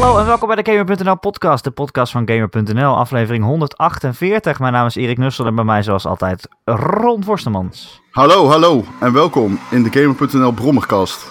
[0.00, 4.58] Hallo en welkom bij de Gamer.nl podcast, de podcast van Gamer.nl, aflevering 148.
[4.58, 8.00] Mijn naam is Erik Nussel en bij mij zoals altijd Ron Forstemans.
[8.10, 11.24] Hallo, hallo en welkom in de Gamer.nl Brommerkast.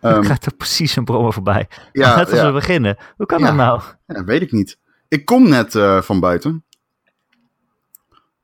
[0.00, 1.68] Um, Ehm, gaat er precies een brommer voorbij.
[1.92, 2.46] Ja, Net als ja.
[2.46, 2.96] we beginnen.
[3.16, 3.46] Hoe kan Ja.
[3.46, 3.80] dat nou?
[4.06, 4.78] ja, weet ik niet.
[5.08, 6.64] Ik kom net eh, van buiten.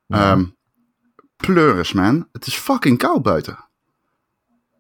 [0.09, 0.45] Ehm
[1.37, 2.29] pleuris, man.
[2.33, 3.59] Het is fucking koud buiten.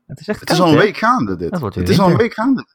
[0.06, 1.60] het is echt Het is koud, al een week gaande, dit.
[1.74, 2.66] Het is al een week gaande.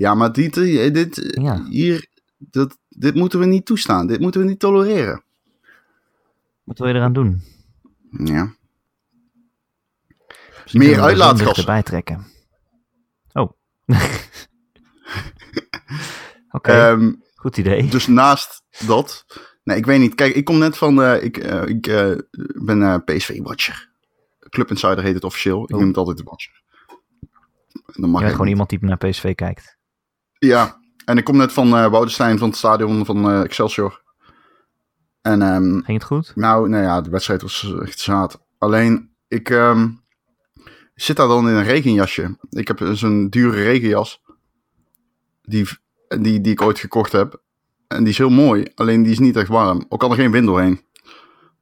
[0.00, 1.64] Ja, maar dit, eh, dit, eh, Ja.
[1.64, 2.06] hier,
[2.38, 4.06] dat, dit moeten we niet toestaan.
[4.06, 5.22] Dit moeten we niet tolereren.
[6.64, 7.42] Wat wil je eraan doen?
[8.10, 8.54] Ja.
[10.62, 11.46] Misschien Meer uitlaatgassen.
[11.46, 12.26] dichterbij trekken.
[13.32, 13.50] Oh.
[16.50, 17.88] Oké, Ehm, goed idee.
[17.90, 19.24] Dus naast dat.
[19.64, 20.14] Nee, ik weet niet.
[20.14, 21.02] Kijk, ik kom net van.
[21.02, 21.36] eh, ik
[21.66, 21.82] ik
[22.64, 23.88] ben PSV-watcher.
[24.48, 25.62] Club Insider heet het officieel.
[25.62, 25.78] Ik Oh.
[25.78, 26.62] noem het altijd de watcher.
[27.86, 29.78] Dan Je mag ik gewoon iemand die naar PSV kijkt.
[30.40, 34.02] Ja, en ik kom net van Woudenstein van het stadion van eh, Excelsior.
[35.22, 36.32] En ehm, Ging het goed?
[36.34, 38.40] nou, nou ja, de wedstrijd was echt zaad.
[38.58, 39.88] Alleen, ik ehm,
[40.94, 42.36] zit daar dan in een regenjasje.
[42.50, 44.22] Ik heb zo'n dure regenjas.
[45.42, 45.68] Die,
[46.08, 47.42] die, die ik ooit gekocht heb.
[47.88, 49.84] En die is heel mooi, alleen die is niet echt warm.
[49.88, 50.80] Ook kan er geen wind doorheen.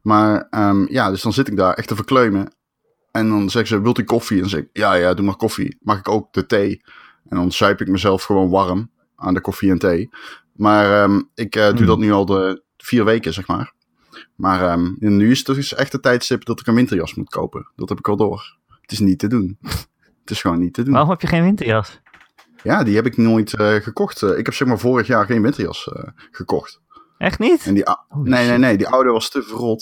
[0.03, 2.53] Maar ehm, ja, dus dan zit ik daar echt te verkleumen.
[3.11, 4.37] En dan zeggen ze, wilt u koffie?
[4.37, 5.77] En dan zeg ik, ja, ja, doe maar koffie.
[5.81, 6.83] Mag ik ook de thee?
[7.29, 10.09] En dan zuip ik mezelf gewoon warm aan de koffie en thee.
[10.53, 11.87] Maar ehm, ik eh, doe Hmm.
[11.87, 13.73] dat nu al de vier weken, zeg maar.
[14.35, 17.71] Maar ehm, nu is het dus echt de tijdstip dat ik een winterjas moet kopen.
[17.77, 18.57] Dat heb ik al door.
[18.81, 19.59] Het is niet te doen.
[20.21, 20.93] Het is gewoon niet te doen.
[20.93, 22.01] Waarom heb je geen winterjas?
[22.63, 24.23] Ja, die heb ik nooit eh, gekocht.
[24.23, 25.91] Eh, ik heb zeg maar vorig jaar geen winterjas
[26.31, 26.81] gekocht.
[27.19, 27.67] Echt niet?
[27.67, 29.81] En die, Holy nee, nee, nee, die oude was te verrot.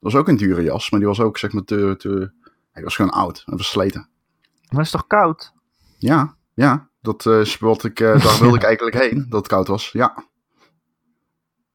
[0.00, 1.94] Dat was ook een dure jas, maar die was ook zeg maar te...
[1.98, 2.32] te
[2.72, 4.08] hij was gewoon oud en versleten.
[4.68, 5.52] Maar het is toch koud?
[5.98, 6.88] Ja, ja.
[7.00, 7.22] Dat
[7.60, 8.00] wat ik...
[8.00, 9.90] eh, daar wilde ik eigenlijk heen, dat het koud was.
[9.92, 10.24] Ja,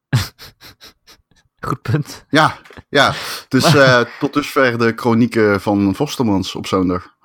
[1.66, 2.24] Goed punt.
[2.28, 2.58] ja,
[2.88, 3.12] ja.
[3.48, 7.16] Dus eh, tot dusver de chronieken van Vostermans op zondag.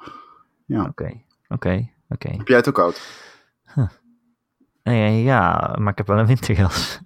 [0.67, 2.29] Oké, oké, oké.
[2.29, 3.23] Heb jij het ook koud?
[4.83, 6.99] Nee, ja, maar ik heb wel een winterjas.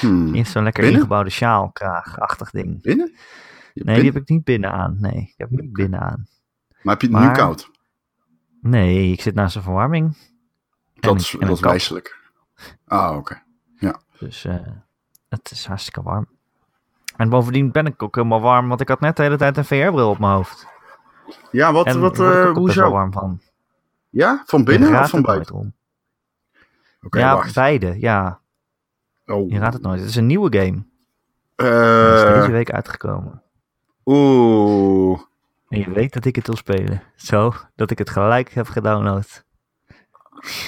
[0.00, 0.34] Hmm.
[0.34, 1.00] Eerst zo'n lekker Binnen?
[1.00, 2.82] ingebouwde sjaalkraagachtig ding.
[2.82, 3.06] Binnen?
[3.06, 3.16] Nee,
[3.74, 3.94] binnen?
[3.94, 4.96] die heb ik niet binnen aan.
[5.00, 6.28] Nee, ik heb hem niet binnen aan.
[6.82, 7.70] Maar heb je het nu koud?
[8.60, 10.16] Nee, ik zit naast een verwarming.
[10.94, 12.30] Dat is, en dat is wijselijk.
[12.86, 13.42] Ah, oké.
[14.18, 14.66] Dus eh,
[15.28, 16.26] het is hartstikke warm.
[17.16, 19.64] En bovendien ben ik ook helemaal warm, want ik had net de hele tijd een
[19.64, 20.66] VR-bril op mijn hoofd.
[21.50, 22.16] Ja, wat, en wat,
[22.56, 22.90] hoezo?
[22.90, 23.40] warm van.
[24.10, 25.74] Ja, van binnen of van buiten?
[27.10, 27.54] ja, wacht.
[27.54, 28.00] beide.
[28.00, 28.40] Ja,
[29.28, 29.50] Oh.
[29.50, 30.00] je raadt het nooit.
[30.00, 30.84] Het is een nieuwe game.
[31.56, 33.42] Hij is deze week uitgekomen.
[34.04, 35.20] Oeh.
[35.68, 37.02] En je weet dat ik het wil spelen.
[37.16, 39.44] Zo, dat ik het gelijk heb gedownload.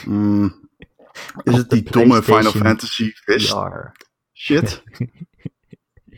[0.05, 0.69] Mm.
[1.43, 3.91] Is het die domme Final Fantasy Fist VR.
[4.33, 4.83] shit?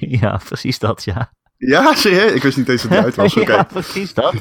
[0.04, 1.32] Ja, precies dat, ja.
[1.56, 2.32] Ja, serieus?
[2.32, 3.34] Ik wist niet eens dat hij uit was.
[3.46, 4.34] Ja, precies dat.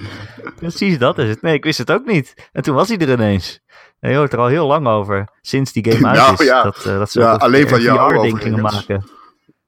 [0.56, 1.42] Precies dat is het.
[1.42, 2.50] Nee, ik wist het ook niet.
[2.52, 3.60] En toen was hij er ineens.
[4.00, 6.64] En je hoort er al heel lang over, sinds die game uit Nou, is, ja.
[6.64, 8.62] dat, eh, dat ze Ja, alleen van jou overigens.
[8.62, 9.10] maken.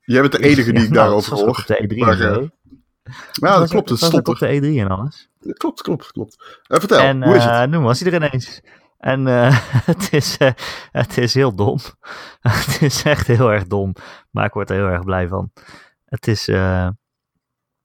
[0.01, 1.63] Jij bent de enige die ik nou, daarover hoor.
[1.67, 2.49] de E3 Maar, en eh, zo.
[3.31, 3.89] Ja, dat klopt.
[3.89, 5.29] Dat stond op de E3 en alles.
[5.53, 6.59] Klopt, klopt, klopt.
[6.67, 7.69] Eh, vertel, en hoe is eh, het?
[7.69, 8.61] nu was hij er ineens.
[8.97, 9.57] En eh,
[9.91, 10.51] het, is, eh,
[10.91, 11.77] het is heel dom.
[12.41, 13.95] het is echt heel erg dom.
[14.31, 15.51] Maar ik word er heel erg blij van.
[16.05, 16.87] Het is, eh,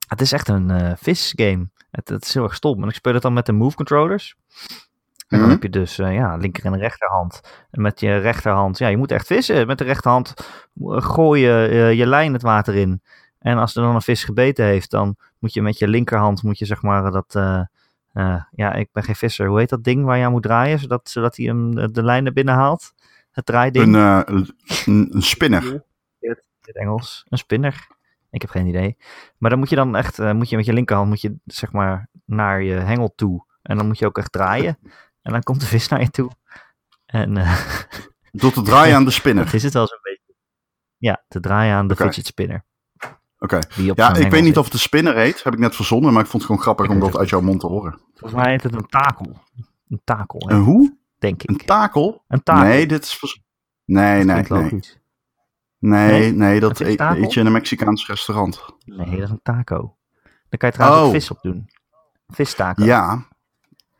[0.09, 1.69] het is echt een eh vis game.
[1.91, 2.83] Het, het is heel erg stom.
[2.83, 4.35] En ik speel het dan met de move controllers.
[5.29, 5.51] En dan Mhm.
[5.51, 7.41] heb je dus eh, ja, linker en rechterhand.
[7.71, 9.67] En met je rechterhand, ja, je moet echt vissen.
[9.67, 10.35] Met de rechterhand
[10.81, 13.03] eh, gooi je eh, je lijn het water in.
[13.39, 16.59] En als er dan een vis gebeten heeft, dan moet je met je linkerhand, moet
[16.59, 17.63] je zeg maar dat, eh,
[18.13, 19.47] eh, ja, ik ben geen visser.
[19.49, 22.03] Hoe heet dat ding waar je aan moet draaien, zodat, zodat hij hem de, de
[22.03, 22.93] lijn naar binnen haalt?
[23.31, 23.87] Het draaiding.
[23.87, 24.35] Een, eh,
[24.87, 25.85] een, een spinner.
[26.21, 27.25] in het Engels.
[27.29, 27.87] Een spinner.
[28.31, 28.97] Ik heb geen idee.
[29.39, 31.73] Maar dan moet je dan echt, eh, moet je met je linkerhand, moet je zeg
[31.73, 33.45] maar naar je hengel toe.
[33.63, 34.79] En dan moet je ook echt draaien.
[35.23, 36.31] En dan komt de vis naar je toe.
[37.07, 37.59] En eh,
[38.33, 39.45] Door te draaien aan de spinner.
[39.45, 40.35] dat is het wel zo'n beetje.
[40.97, 42.65] Ja, te draaien aan de fidget spinner.
[43.39, 43.59] Oké.
[43.95, 44.57] Ja, ik weet niet zit.
[44.57, 45.43] of het een spinner heet.
[45.43, 47.61] Heb ik net verzonnen, maar ik vond het gewoon grappig om dat uit jouw mond
[47.61, 48.01] te horen.
[48.15, 49.37] Volgens mij heet het een takel.
[49.89, 50.97] Een takel, Een hoe?
[51.19, 51.51] denk ik.
[51.51, 52.25] Een takel?
[52.29, 52.63] Een takel.
[52.63, 53.41] Nee, dit is...
[53.85, 54.71] Nee, nee, nee.
[54.71, 54.81] Nee,
[55.79, 56.33] Nee?
[56.33, 58.65] nee, dat is eet, je in een Mexicaans restaurant.
[58.85, 59.97] Nee, dat is een taco.
[60.49, 61.07] Daar kan je trouwens Oh.
[61.09, 61.71] ook vis op doen.
[62.27, 62.85] Vistaco.
[62.85, 63.28] Ja.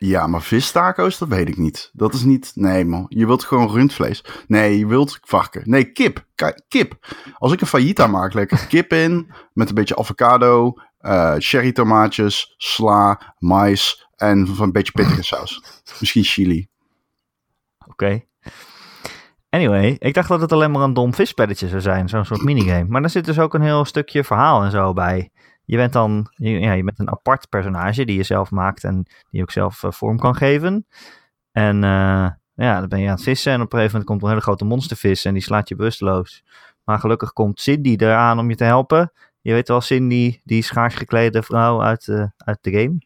[0.01, 1.89] Ja, maar vistaco's, dat weet ik niet.
[1.93, 2.51] Dat is niet...
[2.55, 3.05] Nee, man.
[3.09, 4.23] Je wilt gewoon rundvlees.
[4.47, 5.61] Nee, je wilt varken.
[5.65, 6.25] Nee, kip.
[6.67, 7.15] Kip.
[7.37, 9.31] Als ik een fajita maak, lekker kip in.
[9.53, 15.81] Met een beetje avocado, eh cherry tomaatjes, sla, mais en een beetje pittige saus.
[15.99, 16.67] Misschien chili.
[17.87, 18.23] Oké.
[19.49, 22.85] Anyway, ik dacht dat het alleen maar een dom visspelletje zou zijn, zo'n soort minigame.
[22.87, 25.31] Maar er zit dus ook een heel stukje verhaal en zo bij.
[25.69, 29.05] Je bent dan je, ja, je bent een apart personage die je zelf maakt en
[29.29, 30.85] die ook zelf eh, vorm kan geven.
[31.51, 34.21] En eh, ja, dan ben je aan het vissen en op een gegeven moment komt
[34.21, 36.43] een hele grote monstervis en die slaat je bewusteloos.
[36.83, 39.11] Maar gelukkig komt Cindy eraan om je te helpen.
[39.41, 42.97] Je weet wel, Cindy, die schaars geklede vrouw uit, eh, uit de game.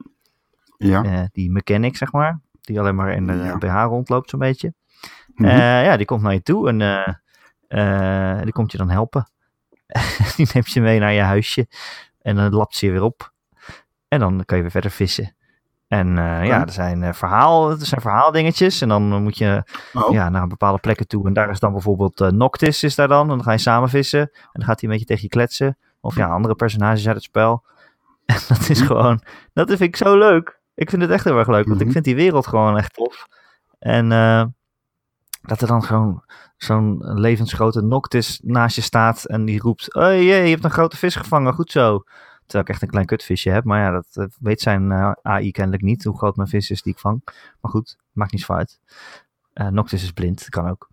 [0.77, 1.29] Ja.
[1.31, 2.39] Die mechanic, zeg maar.
[2.61, 3.57] Die alleen maar in de Ja.
[3.57, 4.73] BH rondloopt, zo'n beetje.
[5.35, 6.77] Eh, ja, die komt naar je toe en
[8.43, 9.27] die komt je dan helpen.
[10.35, 11.67] die neemt je mee naar je huisje
[12.23, 13.31] en dan lapt ze je weer op.
[14.07, 15.35] En dan kan je weer verder vissen.
[15.87, 20.11] En eh, ja, er zijn, eh, verhaal, er zijn verhaaldingetjes en dan moet je Oh,
[20.13, 21.27] ja, naar bepaalde plekken toe.
[21.27, 23.21] En daar is dan bijvoorbeeld eh, Noctis is daar dan.
[23.21, 24.19] En dan ga je samen vissen.
[24.19, 25.77] En dan gaat hij een beetje tegen je kletsen.
[26.01, 27.63] Of ja, andere personages uit het spel.
[28.25, 28.87] En dat is Mhm.
[28.87, 29.21] gewoon,
[29.53, 30.59] dat vind ik zo leuk.
[30.75, 31.93] Ik vind het echt heel erg leuk, want ik Mhm.
[31.93, 33.27] vind die wereld gewoon echt tof.
[33.79, 34.11] En
[35.43, 36.23] dat er dan gewoon
[36.57, 40.97] zo'n levensgrote Noctis naast je staat en die roept, oh jee, je hebt een grote
[40.97, 42.03] vis gevangen, goed zo.
[42.45, 45.83] Terwijl ik echt een klein kutvisje heb, maar ja, dat weet zijn eh, AI kennelijk
[45.83, 47.21] niet, hoe groot mijn vis is die ik vang.
[47.61, 48.79] Maar goed, maakt niet zo uit.
[49.53, 50.89] Eh, Noctis is blind, kan ook.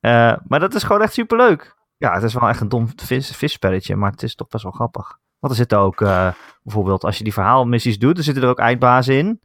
[0.00, 1.76] Eh, maar dat is gewoon echt superleuk.
[1.96, 4.72] Ja, het is wel echt een dom vis, visspelletje, maar het is toch best wel
[4.72, 5.18] grappig.
[5.38, 5.98] Want er zitten ook,
[6.62, 9.40] bijvoorbeeld als je die verhaalmissies doet, er zitten er ook eindbazen in.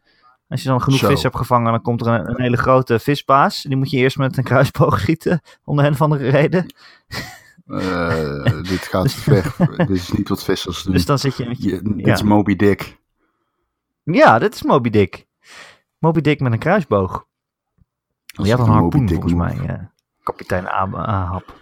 [0.48, 1.08] Als je dan genoeg Zo.
[1.08, 3.62] vis hebt gevangen, dan komt er een, een hele grote visbaas.
[3.62, 6.66] Die moet je eerst met een kruisboog schieten, om de een of andere reden.
[7.66, 9.54] eh, dit gaat ver.
[9.76, 10.92] dit is niet wat vissers doen.
[10.92, 11.70] Dus dan zit je met je...
[11.70, 12.12] Je- dit ja.
[12.12, 12.98] is Moby Dick.
[14.04, 15.26] Ja, dit is Moby Dick.
[15.98, 17.26] Moby Dick met een kruisboog.
[18.26, 19.54] Die is had een harpoen volgens move.
[19.54, 19.68] mij.
[19.76, 19.82] eh,
[20.22, 21.54] kapitein Ahab.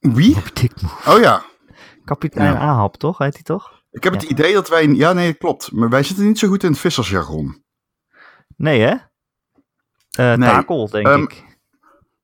[0.00, 0.34] Wie?
[0.34, 0.72] Moby Dick.
[1.06, 1.42] Oh ja.
[2.04, 2.58] Kapitein Ja.
[2.58, 3.18] Ahab, toch?
[3.18, 3.73] Heet hij toch?
[3.94, 4.20] Ik heb Ja.
[4.20, 4.86] het idee dat wij...
[4.86, 5.72] Ja, nee, klopt.
[5.72, 7.62] Maar wij zitten niet zo goed in het vissersjargon.
[8.56, 8.94] Nee, hè?
[10.36, 10.48] Nee.
[10.48, 11.44] Takel, denk Ehm, ik.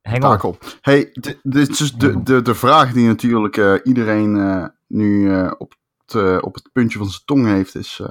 [0.01, 0.29] Hengel.
[0.29, 0.57] Takel.
[0.81, 1.09] Hey,
[1.43, 5.73] dit is dus de, de, de vraag die natuurlijk eh, iedereen eh, nu op,
[6.05, 8.01] het, op het puntje van zijn tong heeft, is...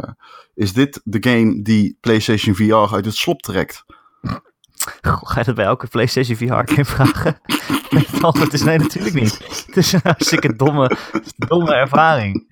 [0.54, 3.84] is dit de game die PlayStation VR uit het slop trekt?
[5.02, 7.40] Goh, ga je dat bij elke PlayStation VR game vragen?
[7.88, 9.64] het antwoord is nee, natuurlijk niet.
[9.66, 10.96] Het is een hartstikke domme,
[11.36, 12.48] domme ervaring.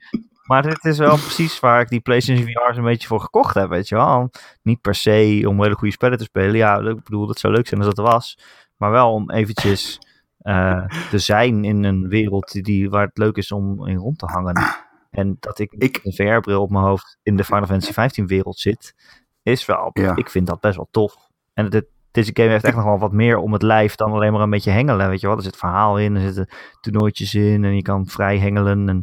[0.49, 3.69] Maar dit is wel precies waar ik die PlayStation VR een beetje voor gekocht heb,
[3.69, 4.31] weet je wel.
[4.63, 6.57] Niet per se om hele goede spellen te spelen.
[6.57, 8.39] Ja, ik bedoel, dat zou leuk zijn als dat er was.
[8.77, 9.99] Maar wel om eventjes
[10.39, 14.27] eh, te zijn in een wereld die- waar het leuk is om in rond te
[14.27, 14.63] hangen.
[15.11, 18.59] En dat ik, Ik- een VR-bril op mijn hoofd in de Final Fantasy 15 wereld
[18.59, 18.95] zit,
[19.43, 20.17] is wel, Ja.
[20.17, 21.17] ik vind dat best wel tof.
[21.55, 24.33] En dit, deze game heeft echt nog wel wat meer om het lijf dan alleen
[24.33, 25.37] maar een beetje hengelen, weet je wel.
[25.37, 26.49] Er zit verhaal in, er zitten
[26.81, 28.89] toernooitjes in en je kan vrij hengelen.
[28.89, 29.03] En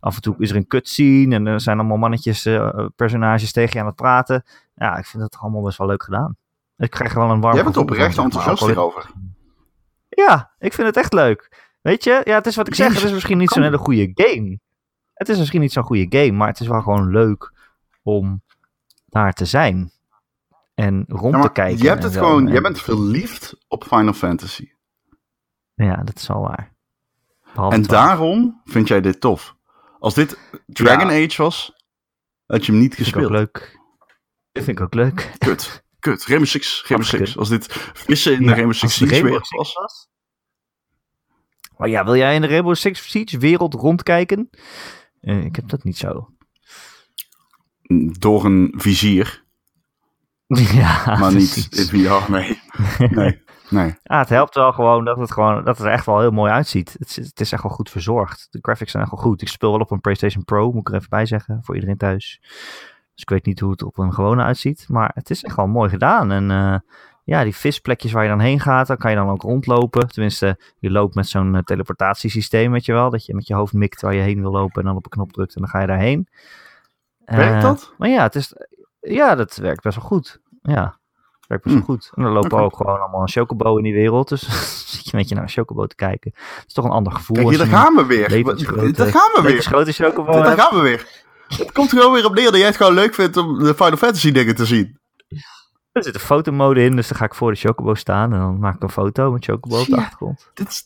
[0.00, 3.72] af en toe is er een cutscene en er zijn allemaal mannetjes, eh, personages tegen
[3.72, 4.42] je aan het praten.
[4.74, 6.36] Ja, ik vind dat allemaal best wel leuk gedaan.
[6.76, 9.10] Ik krijg er wel een warm Jij bent oprecht enthousiast al- hierover.
[10.08, 11.68] Ja, ik vind het echt leuk.
[11.80, 14.10] Weet je, ja, het is wat ik zeg, het is misschien niet zo'n hele goede
[14.14, 14.58] game.
[15.14, 17.52] Het is misschien niet zo'n goede game, maar het is wel gewoon leuk
[18.02, 18.42] om
[19.06, 19.90] daar te zijn.
[20.74, 21.82] En rond Ja, te kijken.
[21.82, 22.18] je hebt het zo.
[22.24, 24.70] gewoon, En- jij bent verliefd op Final Fantasy.
[25.74, 26.72] Ja, dat is wel waar.
[27.54, 29.56] Behalve En daarom vind jij dit tof.
[30.00, 31.72] Als dit Dragon Age was,
[32.46, 33.40] had je hem niet vind ik ook gespeeld.
[33.54, 33.78] leuk.
[34.52, 35.32] Dat vind ik ook leuk.
[35.38, 35.84] Kut.
[35.98, 36.24] Kut.
[36.24, 36.84] Rainbow Six.
[36.86, 37.36] Rainbow Six.
[37.36, 39.74] Als dit vissen in de Rainbow Six Siege wereld was.
[41.76, 44.50] Maar ja, wil jij in de Rainbow Six Siege wereld rondkijken?
[45.20, 46.28] Eh, ik heb dat niet zo.
[48.18, 49.44] Door een vizier.
[50.74, 51.90] ja, Maar niet precies.
[51.92, 52.30] in VR.
[52.30, 52.60] Nee.
[53.18, 53.42] Nee.
[53.70, 53.94] Nee.
[54.02, 56.52] Ja, het helpt wel gewoon dat het, gewoon, dat het er echt wel heel mooi
[56.52, 56.96] uitziet.
[56.98, 58.46] Het, is- het is echt wel goed verzorgd.
[58.50, 59.42] De graphics zijn echt wel goed.
[59.42, 61.96] Ik speel wel op een PlayStation Pro, moet ik er even bij zeggen, voor iedereen
[61.96, 62.38] thuis.
[63.14, 64.84] Dus ik weet niet hoe het op een gewone uitziet.
[64.88, 66.30] Maar het is echt wel mooi gedaan.
[66.32, 66.78] En eh,
[67.24, 70.08] ja, die visplekjes waar je dan heen gaat, dan kan je dan ook rondlopen.
[70.08, 73.10] Tenminste, je loopt met zo'n eh, teleportatiesysteem, weet je wel.
[73.10, 75.10] Dat je met je hoofd mikt waar je heen wil lopen en dan op een
[75.10, 76.28] knop drukt en dan ga je daarheen.
[77.24, 77.94] Werkt Eh, dat?
[77.98, 78.54] Maar ja, het is,
[79.00, 80.40] ja, dat werkt best wel goed.
[80.62, 80.98] Ja,
[81.50, 81.90] werkt best wel Hm.
[81.90, 82.10] goed.
[82.14, 82.62] En dan lopen Oké.
[82.62, 84.28] ook gewoon allemaal een chocobo in die wereld.
[84.28, 84.40] Dus
[84.96, 86.30] zit je met je naar een chocobo te kijken.
[86.34, 87.36] Het is toch een ander gevoel.
[87.36, 88.28] Kijk, hier, daar gaan we weer.
[88.28, 89.50] levensgrote- Daar gaan we weer.
[89.50, 91.06] levensgrote chocobo Daar gaan we weer.
[91.48, 93.74] Het komt er gewoon weer op neer dat jij het gewoon leuk vindt om de
[93.74, 94.98] Final Fantasy dingen te zien.
[95.92, 98.32] Er zit een fotomode in, dus dan ga ik voor de chocobo staan.
[98.32, 99.96] En dan maak ik een foto met chocobo op de Ja.
[100.02, 100.50] achtergrond.
[100.54, 100.84] Dit is.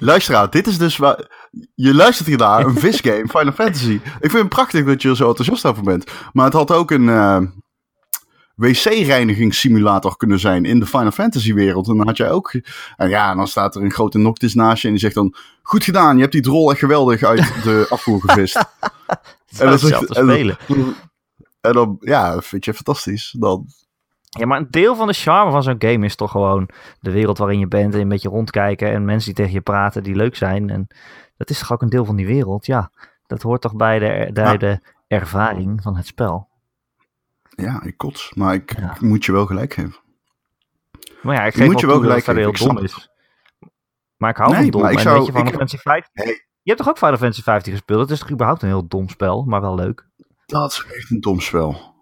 [0.00, 1.48] Luisteraar, dit is dus waar...
[1.74, 3.92] Je luistert hier naar, een visgame, Final Fantasy.
[4.20, 6.10] Ik vind het prachtig dat je er zo enthousiast over bent.
[6.32, 7.38] Maar het had ook een eh,
[8.56, 11.88] wc-reinigingssimulator kunnen zijn in de Final Fantasy wereld.
[11.88, 12.52] En dan had jij ook...
[12.96, 15.34] En ja, en dan staat er een grote Noctis naast je en die zegt dan...
[15.62, 18.56] Goed gedaan, je hebt die drol echt geweldig uit de afvoer gevist.
[19.48, 20.56] Is wel dat is- en dan- spelen.
[21.60, 23.34] En dan, ja, vind je fantastisch.
[23.38, 23.66] Dan
[24.38, 26.68] Ja, maar een deel van de charme van zo'n game is toch gewoon
[27.00, 30.02] de wereld waarin je bent en een beetje rondkijken en mensen die tegen je praten
[30.02, 30.70] die leuk zijn.
[30.70, 30.86] En
[31.36, 32.66] dat is toch ook een deel van die wereld?
[32.66, 32.90] Ja,
[33.26, 34.56] dat hoort toch bij de, bij Ja.
[34.56, 36.48] de ervaring van het spel.
[37.56, 38.32] Ja, ik kots.
[38.34, 38.94] Maar ik, Ja.
[38.94, 39.96] ik moet je wel gelijk geven.
[41.22, 43.10] Maar ja, ik geef moet je wel toe dat het gelijk heel dom is.
[44.16, 44.80] Maar ik hou Nee, van dom.
[44.80, 46.10] maar ik en zou- weet je, Final ik- Fantasy 15...
[46.24, 46.46] Hey.
[46.62, 48.00] Je hebt toch ook Final Fantasy 15 gespeeld?
[48.00, 50.08] Het is toch überhaupt een heel dom spel, maar wel leuk.
[50.46, 51.94] Dat is echt een dom spel.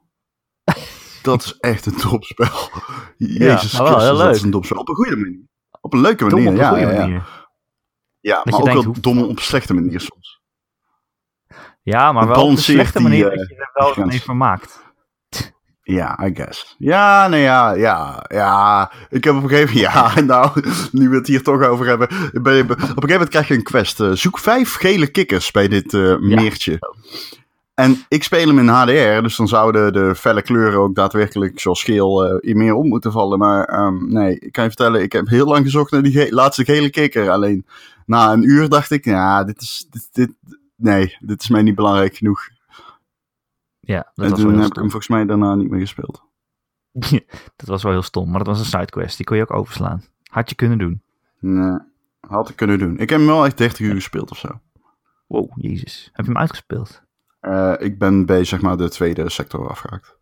[1.23, 2.49] dat is echt een dom spel.
[3.17, 4.43] Jezus wel Christus, dat is leuk.
[4.45, 4.79] een dom spel.
[4.79, 5.41] Op een goede manier.
[5.81, 6.99] Op een leuke Dom manier, op een ja, goede ja, ja.
[7.01, 7.47] manier.
[8.21, 10.43] Ja, je maar ook denkt, wel dom op een slechte manier soms.
[11.83, 14.84] Ja, maar wel op een slechte die, manier eh, dat je er wel mee vermaakt.
[15.87, 16.75] Ja, I guess.
[16.79, 18.91] Ja, nee, ja, ja, ja.
[19.11, 20.50] Ik heb op een gegeven moment, ja, nou,
[20.93, 22.09] nu we het hier toch over hebben.
[22.11, 24.00] op een gegeven moment krijg je een quest.
[24.00, 26.79] eh, zoek vijf gele kikkers bij dit eh, meertje.
[27.75, 31.83] En ik speel hem in HDR, dus dan zouden de felle kleuren ook daadwerkelijk zoals
[31.83, 33.38] geel eh, in meer op moeten vallen.
[33.38, 36.35] Maar ehm, nee, ik kan je vertellen, ik heb heel lang gezocht naar die ge-
[36.35, 37.31] laatste gele kikker.
[37.31, 37.67] Alleen
[38.07, 40.31] na een uur dacht ik, ja, dit is, dit, dit,
[40.76, 42.49] nee, dit is mij niet belangrijk genoeg.
[43.85, 46.25] Ja, dat en was, toen heb ik hem volgens mij daarna niet meer gespeeld.
[47.57, 49.17] dat was wel heel stom, maar dat was een sidequest.
[49.17, 50.05] Die kon je ook overslaan.
[50.31, 51.03] Had je kunnen doen.
[51.41, 51.79] Nee,
[52.21, 52.99] had ik kunnen doen.
[52.99, 54.61] Ik heb hem wel echt 30 uur gespeeld of zo.
[55.26, 56.11] Wow, jezus.
[56.12, 57.03] Heb je hem uitgespeeld?
[57.41, 60.19] Eh, ik ben bij zeg maar de tweede sector afgehaakt.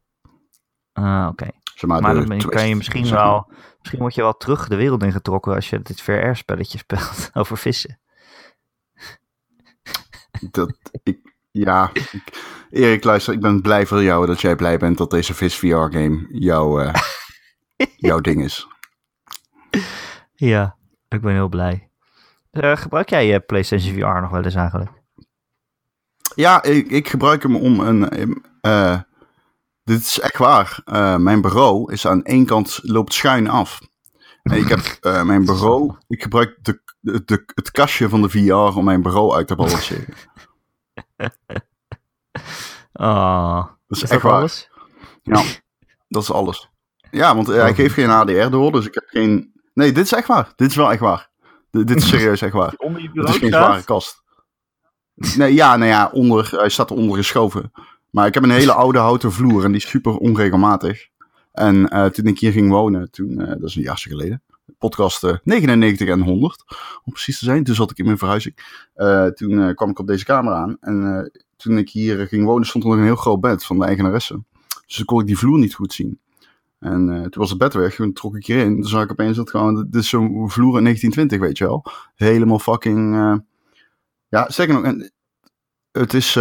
[0.92, 1.48] Ah, oké.
[1.74, 3.26] Zeg maar, Maar dan twist, kan je misschien zeg maar.
[3.26, 3.50] wel...
[3.78, 8.00] Misschien word je wel terug de wereld ingetrokken als je dit VR-spelletje speelt over vissen.
[10.50, 11.20] Dat, ik,
[11.52, 12.22] ja, ik,
[12.70, 16.26] Erik, luister, ik ben blij voor jou dat jij blij bent dat deze Vis VR-game
[16.28, 16.94] jouw, eh,
[17.96, 18.66] jouw ding is.
[20.34, 20.76] Ja,
[21.08, 21.90] ik ben heel blij.
[22.50, 24.90] Eh, gebruik jij je PlayStation VR nog wel eens eigenlijk?
[26.34, 28.08] Ja, ik, ik gebruik hem om een.
[28.60, 29.00] eh,
[29.84, 30.80] dit is echt waar.
[31.20, 33.80] Mijn bureau is aan één kant loopt schuin af.
[34.42, 34.80] En ik heb
[35.26, 35.94] mijn bureau.
[36.08, 39.56] Ik gebruik de, de, de- het kastje van de VR om mijn bureau uit te
[39.56, 40.14] balanceren.
[42.92, 44.32] Oh, Dat is is echt dat waar.
[44.40, 44.70] alles?
[45.22, 45.42] Ja,
[46.08, 46.70] dat is alles.
[47.10, 47.74] Ja, want eh, hij Oh.
[47.76, 49.52] geeft geen HDR door, dus ik heb geen.
[49.74, 50.52] Nee, dit is echt waar.
[50.56, 51.30] Dit is wel echt waar.
[51.70, 52.74] D- dit is serieus echt waar.
[52.86, 54.22] Onder je Het is geen zware kast.
[55.36, 57.72] Nee, ja, nou ja, onder, hij staat eronder geschoven.
[58.10, 61.08] Maar ik heb een hele oude houten vloer en die is super onregelmatig.
[61.52, 64.42] En eh, toen ik hier ging wonen, toen, eh, dat is een jaartje geleden,
[64.82, 66.64] podcast eh, 99 en 100,
[67.04, 67.64] om precies te zijn.
[67.64, 68.54] Toen zat ik in mijn verhuizing.
[68.94, 70.76] Eh, toen eh, kwam ik op deze kamer aan.
[70.80, 73.78] En eh, toen ik hier ging wonen, stond er nog een heel groot bed van
[73.78, 74.42] de eigenaresse.
[74.86, 76.20] Dus dan kon ik die vloer niet goed zien.
[76.78, 78.80] En toen was het bed weg, toen trok ik hierin.
[78.80, 81.84] Toen zag ik opeens dat gewoon, dit is zo'n vloer in 1920, weet je wel.
[82.14, 83.14] Helemaal fucking...
[84.28, 84.82] ja, zeker nog.
[84.82, 85.12] En
[85.92, 86.38] het is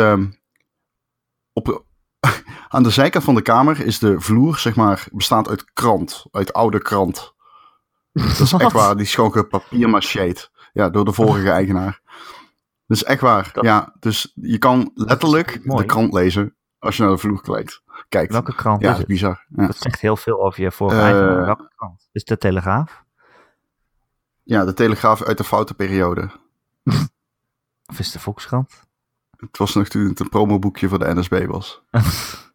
[1.54, 1.86] op,
[2.70, 6.26] aan de zijkant van de kamer is de vloer, zeg maar, bestaat uit krant.
[6.32, 7.34] Uit oude krant.
[8.14, 8.96] Dat is echt waar.
[8.96, 10.52] Die is gewoon gepapiermacheerd.
[10.74, 12.02] Ja, door de vorige eigenaar.
[12.88, 13.50] Dat is echt waar.
[13.54, 17.82] Dat- Ja, dus je kan letterlijk de krant lezen als je naar de vloer kijkt.
[18.10, 18.32] Kijkt.
[18.32, 19.22] Welke krant Ja, is dat is het?
[19.22, 19.46] bizar.
[19.56, 19.68] Ja.
[19.68, 21.46] Dat zegt heel veel over je vorige Eh, eigenaar.
[21.46, 22.00] Welke krant?
[22.00, 23.04] Is het de Telegraaf?
[24.44, 26.30] ja, de Telegraaf uit de foute periode.
[27.92, 28.84] Of is het de Volkskrant?
[29.38, 31.82] Het was nog toen het een promoboekje voor de NSB was.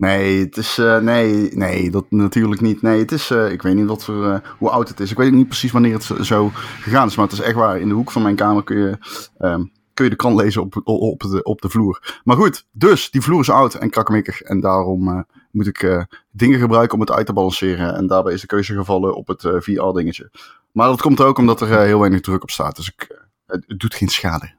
[0.00, 0.78] Nee, het is.
[0.78, 2.82] eh, nee, nee, dat natuurlijk niet.
[2.82, 3.30] Nee, het is.
[3.30, 5.10] eh, ik weet niet wat voor, eh, hoe oud het is.
[5.10, 7.16] Ik weet niet precies wanneer het zo- gegaan is.
[7.16, 7.80] Maar het is echt waar.
[7.80, 8.98] In de hoek van mijn kamer kun je,
[9.38, 9.62] ehm,
[9.94, 12.20] kun je de krant lezen op, op, de, op de vloer.
[12.24, 14.40] Maar goed, dus die vloer is oud en krakkemikkig.
[14.42, 17.94] En daarom moet ik dingen gebruiken om het uit te balanceren.
[17.94, 20.30] En daarbij is de keuze gevallen op het VR-dingetje.
[20.72, 22.76] Maar dat komt ook omdat er heel weinig druk op staat.
[22.76, 24.52] Dus ik, het, het doet geen schade.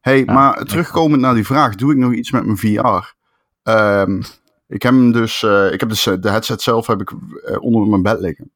[0.00, 1.74] hey, Ja, maar terugkomend naar die vraag.
[1.74, 3.12] Doe ik nog iets met mijn VR?
[3.62, 4.22] Ehm,
[4.66, 7.12] ik heb hem dus, eh, ik heb dus eh, de headset zelf heb ik
[7.44, 8.52] eh, onder mijn bed liggen.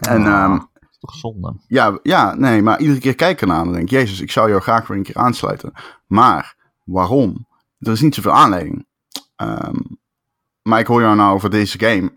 [0.00, 1.54] En dat is toch zonde?
[1.66, 4.60] ja, ja, nee, maar iedere keer kijk ik ernaar en denk jezus, ik zou jou
[4.60, 5.72] graag weer een keer aansluiten.
[6.06, 7.46] Maar, waarom?
[7.78, 8.86] Er is niet zoveel aanleiding.
[9.36, 9.80] Ehm,
[10.62, 12.12] maar ik hoor jou nou over deze game.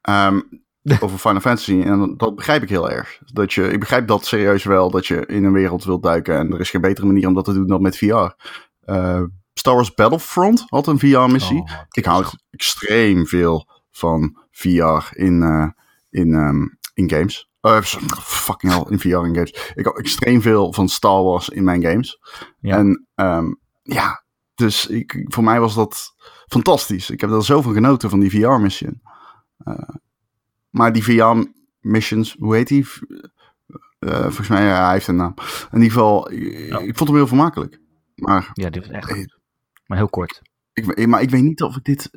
[0.00, 0.40] Ehm,
[1.00, 1.82] over Final Fantasy.
[1.82, 3.18] En dat, begrijp ik heel erg.
[3.32, 6.38] Dat je, ik begrijp dat serieus wel, dat je in een wereld wilt duiken.
[6.38, 8.30] En er is geen betere manier om dat te doen dan met VR.
[8.80, 9.22] Eh,
[9.54, 11.60] Star Wars Battlefront had een VR-missie.
[11.60, 15.68] Oh, Ik hou extreem veel van VR in, eh,
[16.10, 16.62] in, ehm,
[16.94, 17.50] in games.
[17.60, 17.82] Eh,
[18.20, 19.72] fucking hell, in VR in games.
[19.74, 22.18] Ik hou extreem veel van Star Wars in mijn games.
[22.60, 22.76] Ja.
[22.76, 23.46] En ehm,
[23.82, 26.14] ja, dus ik, voor mij was dat
[26.48, 27.10] fantastisch.
[27.10, 29.00] Ik heb er zoveel genoten van die VR-mission.
[29.58, 29.88] Eh,
[30.70, 32.86] maar die VR-missions, hoe heet die?
[34.00, 35.34] Volgens mij, hij heeft een naam.
[35.70, 37.80] In ieder geval, ik, ik vond hem heel vermakelijk.
[38.14, 39.40] Maar Ja, die was echt goed.
[39.92, 40.42] Maar heel kort.
[40.72, 42.10] ik, maar ik weet niet of ik dit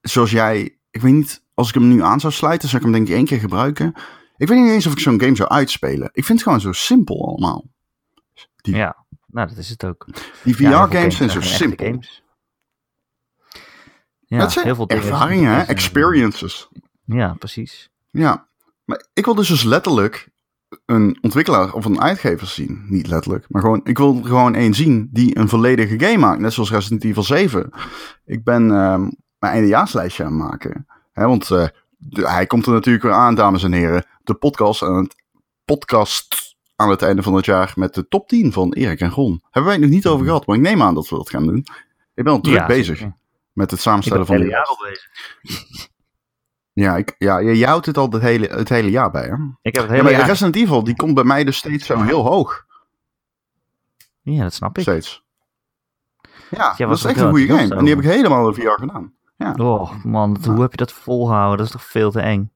[0.00, 2.96] zoals jij, ik weet niet, als ik hem nu aan zou sluiten, zou ik hem
[2.96, 3.94] denk ik één keer gebruiken.
[4.36, 6.08] Ik weet niet eens of ik zo'n game zou uitspelen.
[6.12, 7.64] Ik vind het gewoon zo simpel allemaal.
[8.56, 10.06] Die- Ja, nou dat is het ook.
[10.44, 11.86] Die Ja, VR-games zijn zo simpel.
[11.86, 12.22] games.
[14.20, 15.54] Ja, dat zijn heel veel ervaringen, hè?
[15.54, 16.68] zijn- experiences.
[17.04, 17.90] Ja, precies.
[18.10, 18.48] Ja,
[18.84, 20.28] maar ik wil dus dus letterlijk
[20.86, 22.84] een ontwikkelaar of een uitgever zien.
[22.88, 26.40] Niet letterlijk, maar gewoon, ik wil gewoon één zien die een volledige game maakt.
[26.40, 27.70] Net zoals Resident Evil 7.
[28.24, 29.00] Ik ben ehm,
[29.38, 30.86] mijn eindejaarslijstje aan het maken.
[31.12, 34.06] Hè, want eh, de- hij komt er natuurlijk weer aan, dames en heren.
[34.24, 35.14] De podcast aan het,
[35.64, 39.38] podcast aan het einde van het jaar met de top 10 van Erik en Ron.
[39.42, 41.46] Hebben wij het nog niet over gehad, maar ik neem aan dat we dat gaan
[41.46, 41.66] doen.
[42.14, 43.04] Ik ben al druk Ja, bezig
[43.52, 45.88] met het samenstellen van de jaar al bezig.
[46.76, 49.34] Ja, ik, ja, je houdt het al het hele, het hele jaar bij, hè?
[49.62, 50.26] Ik heb het Ja, hele maar jaar...
[50.26, 52.64] Resident Evil, die komt bij mij dus steeds zo heel hoog.
[54.20, 54.82] Ja, dat snap ik.
[54.82, 55.24] Steeds.
[56.50, 57.74] Ja, Ja, dat is echt een goede game.
[57.74, 59.14] En die heb ik helemaal in VR gedaan.
[59.56, 61.56] Oh man, hoe heb je dat volhouden?
[61.56, 62.52] Dat is toch veel te eng?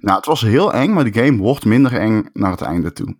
[0.00, 3.16] Nou, het was heel eng, maar de game wordt minder eng naar het einde toe.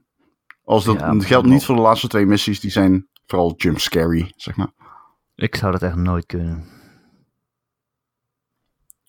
[0.64, 3.54] Als dat, Ja, dat maar geldt niet voor de laatste twee missies, die zijn vooral
[3.56, 4.72] jump scary, zeg maar.
[5.34, 6.64] Ik zou dat echt nooit kunnen.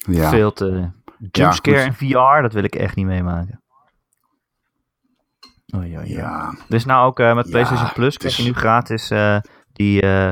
[0.09, 0.89] Ja, Veel te...
[1.31, 2.01] Jumpscare goed.
[2.01, 3.61] in VR, dat wil ik echt niet meemaken.
[5.75, 6.13] Oei, oei, oei.
[6.13, 6.53] ja.
[6.67, 9.37] Dus nou ook eh, met Ja, PlayStation Plus krijg je is- nu gratis eh,
[9.73, 10.27] die, eh,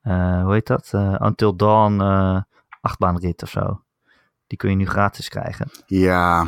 [0.00, 0.88] eh, hoe heet dat?
[0.92, 2.40] Eh, Until Dawn eh
[2.80, 3.82] achtbaanrit of zo.
[4.46, 5.70] Die kun je nu gratis krijgen.
[5.86, 6.46] ja.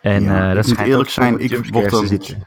[0.00, 2.46] En Ja, eh, ik dat moet schijnt eerlijk zijn, ik word dan- zitten.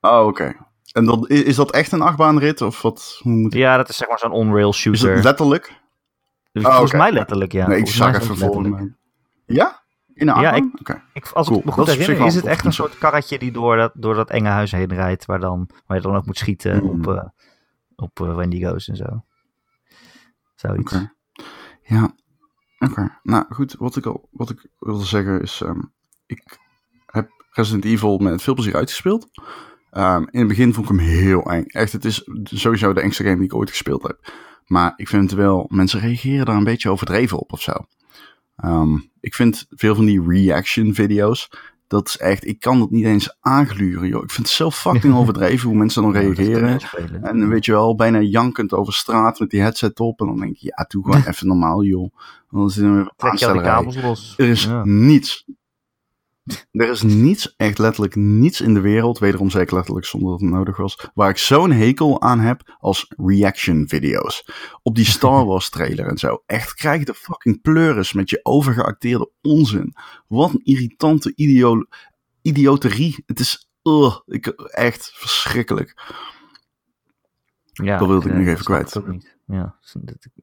[0.00, 0.56] Oh, oké.
[0.92, 2.60] En dan, i- is dat echt een achtbaanrit?
[2.62, 3.18] Of wat?
[3.22, 3.52] Hoe moet...
[3.54, 5.14] Ja, dat is zeg maar zo'n on-rail Is shooter.
[5.14, 5.79] het letterlijk?
[6.52, 7.66] Dus Oh, volgens mij letterlijk, ja.
[7.68, 8.92] nee, ik zag even het voor me.
[9.46, 9.82] Ja?
[10.14, 10.54] In een Ja.
[11.12, 11.58] Ik, als Cool.
[11.58, 13.92] ik me Dat goed zich herinner, is het echt een soort karretje die door dat,
[13.94, 16.90] door dat enge huis heen rijdt, waar, dan, waar je dan ook moet schieten Mm.
[16.90, 17.24] op, eh
[17.96, 19.24] op eh, Wendigo's en zo.
[20.54, 20.92] Zoiets.
[20.92, 21.12] Oké.
[21.82, 22.14] Ja,
[22.78, 23.18] oké.
[23.22, 25.80] Nou goed, wat ik, al, wat ik wilde zeggen is, ehm,
[26.26, 26.58] ik
[27.06, 29.28] heb Resident Evil met veel plezier uitgespeeld.
[29.90, 31.64] Ehm, in het begin vond ik hem heel eng.
[31.64, 34.32] Echt, het is sowieso de engste game die ik ooit gespeeld heb.
[34.70, 37.72] Maar ik vind wel, mensen reageren daar een beetje overdreven op of zo.
[38.56, 41.50] Ehm, ik vind veel van die reaction video's,
[41.86, 44.22] dat is echt, ik kan dat niet eens aangluren, joh.
[44.22, 46.80] Ik vind het zo fucking overdreven hoe mensen dan is reageren.
[47.22, 50.20] En weet je wel, bijna jankend over straat met die headset op.
[50.20, 52.14] En dan denk je, ja, doe gewoon even normaal, joh.
[52.50, 54.02] Dan zitten we weer aanstellerij.
[54.02, 54.34] los.
[54.36, 54.84] Er is Ja.
[54.84, 55.44] niets.
[56.70, 60.50] Er is niets, echt letterlijk niets in de wereld, wederom zeker letterlijk zonder dat het
[60.50, 64.44] nodig was, waar ik zo'n hekel aan heb als reaction video's.
[64.82, 66.42] Op die Star Wars trailer en zo.
[66.46, 69.94] Echt, krijg de fucking pleuris met je overgeacteerde onzin.
[70.28, 71.32] Wat een irritante
[72.42, 73.22] idioterie.
[73.26, 75.94] Het is, ugh, ik, echt verschrikkelijk.
[77.72, 78.98] Ja, Dat wilde ik eh, nog even kwijt.
[78.98, 79.38] ook niet.
[79.50, 79.74] Ja,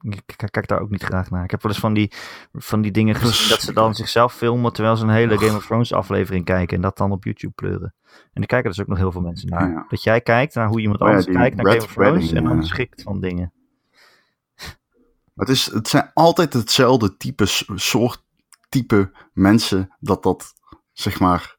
[0.01, 1.43] ik kijk daar ook niet graag naar.
[1.43, 2.11] Ik heb wel eens van die,
[2.53, 5.37] van die dingen gezien dat ze dan zichzelf filmen terwijl ze een hele.
[5.37, 7.93] Game of Thrones aflevering kijken en dat dan op YouTube pleuren.
[8.11, 9.69] En daar kijken dus ook nog heel veel mensen naar.
[9.69, 9.85] Ja.
[9.89, 12.55] Dat jij kijkt naar hoe iemand Oh anders kijkt naar Game of Thrones en dan
[12.55, 12.61] ja.
[12.61, 13.53] schikt van dingen.
[15.35, 18.23] Het, is, het zijn altijd hetzelfde type, soort
[18.69, 20.53] type mensen dat dat,
[20.91, 21.55] zeg maar...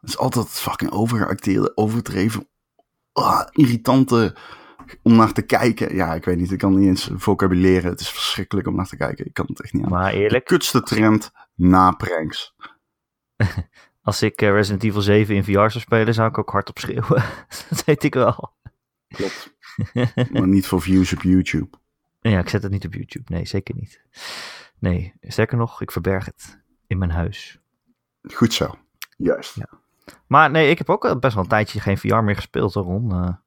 [0.00, 2.48] Het is altijd fucking overgeacteerde, overdreven,
[3.12, 4.36] ah, irritante
[5.02, 5.94] om naar te kijken.
[5.94, 7.90] Ja, ik weet niet, ik kan niet eens vocabuleren.
[7.90, 9.26] Het is verschrikkelijk om naar te kijken.
[9.26, 9.90] Ik kan het echt niet aan.
[9.90, 12.54] Maar De eerlijk, kutste trend na pranks.
[14.02, 17.24] als ik eh, Resident Evil 7 in VR zou spelen, zou ik ook hardop schreeuwen.
[17.68, 18.52] dat weet ik wel.
[19.08, 19.54] Klopt.
[20.32, 21.78] maar niet voor views op YouTube.
[22.20, 23.34] Ja, ik zet het niet op YouTube.
[23.34, 24.04] Nee, zeker niet.
[24.78, 27.60] Nee, sterker nog, ik verberg het in mijn huis.
[28.32, 28.74] Goed zo.
[29.16, 29.54] Juist.
[29.54, 29.68] Ja.
[30.26, 33.38] Maar nee, ik heb ook al best wel een tijdje geen VR meer gespeeld, Ron.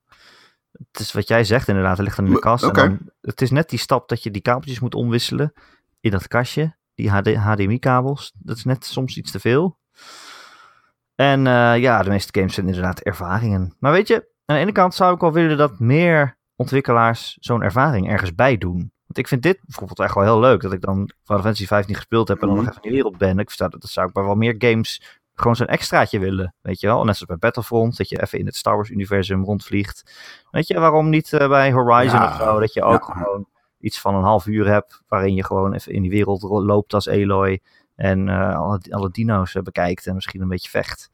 [0.91, 2.63] Het is wat jij zegt inderdaad, het ligt dan in de kast.
[2.63, 5.53] en dan- het is net die stap dat je die kabeltjes moet omwisselen
[5.99, 6.75] in dat kastje.
[6.95, 9.77] Die HD, HDMI-kabels, dat is net soms iets te veel.
[11.15, 13.75] En eh, ja, de meeste games zijn inderdaad ervaringen.
[13.79, 17.61] Maar weet je, aan de ene kant zou ik wel willen dat meer ontwikkelaars zo'n
[17.63, 18.77] ervaring ergens bij doen.
[19.05, 20.61] Want ik vind dit bijvoorbeeld echt wel heel leuk.
[20.61, 22.65] Dat ik dan Final Fantasy 15 gespeeld heb en dan Mhm.
[22.65, 23.39] nog even in die wereld ben.
[23.39, 26.53] Ik versta dat, dat zou ik bij wel meer games gewoon zo'n extraatje willen.
[26.61, 27.03] Weet je wel?
[27.03, 30.13] Net zoals bij Battlefront, dat je even in het Star Wars universum rondvliegt.
[30.51, 32.59] Weet je, waarom niet eh, bij Horizon Ja, of zo?
[32.59, 33.13] Dat je ook ja.
[33.13, 33.47] gewoon
[33.79, 35.01] iets van een half uur hebt.
[35.07, 37.59] Waarin je gewoon even in die wereld loopt als Eloy.
[37.95, 41.11] En eh, alle, alle dino's eh, bekijkt en misschien een beetje vecht.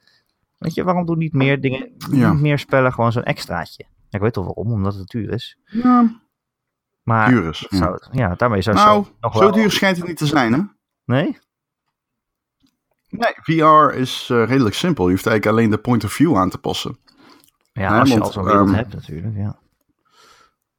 [0.58, 2.32] Weet je, waarom doen niet meer dingen, Ja.
[2.32, 3.86] niet meer spellen gewoon zo'n extraatje?
[4.10, 5.58] Ik weet wel waarom, omdat het duur is.
[5.66, 6.22] Ja,
[7.04, 7.66] Maar duur is.
[7.70, 7.78] ja.
[7.78, 9.52] zou, ja, daarmee zou Nou, zo nog zo wel...
[9.52, 10.60] duur schijnt het niet te zijn, hè?
[11.06, 11.38] Nee?
[13.10, 15.06] Nee, VR is eh, redelijk simpel.
[15.06, 16.98] Je hoeft eigenlijk alleen de point of view aan te passen.
[17.74, 19.60] Ja, als je al zo'n wereld ehm, hebt natuurlijk, ja.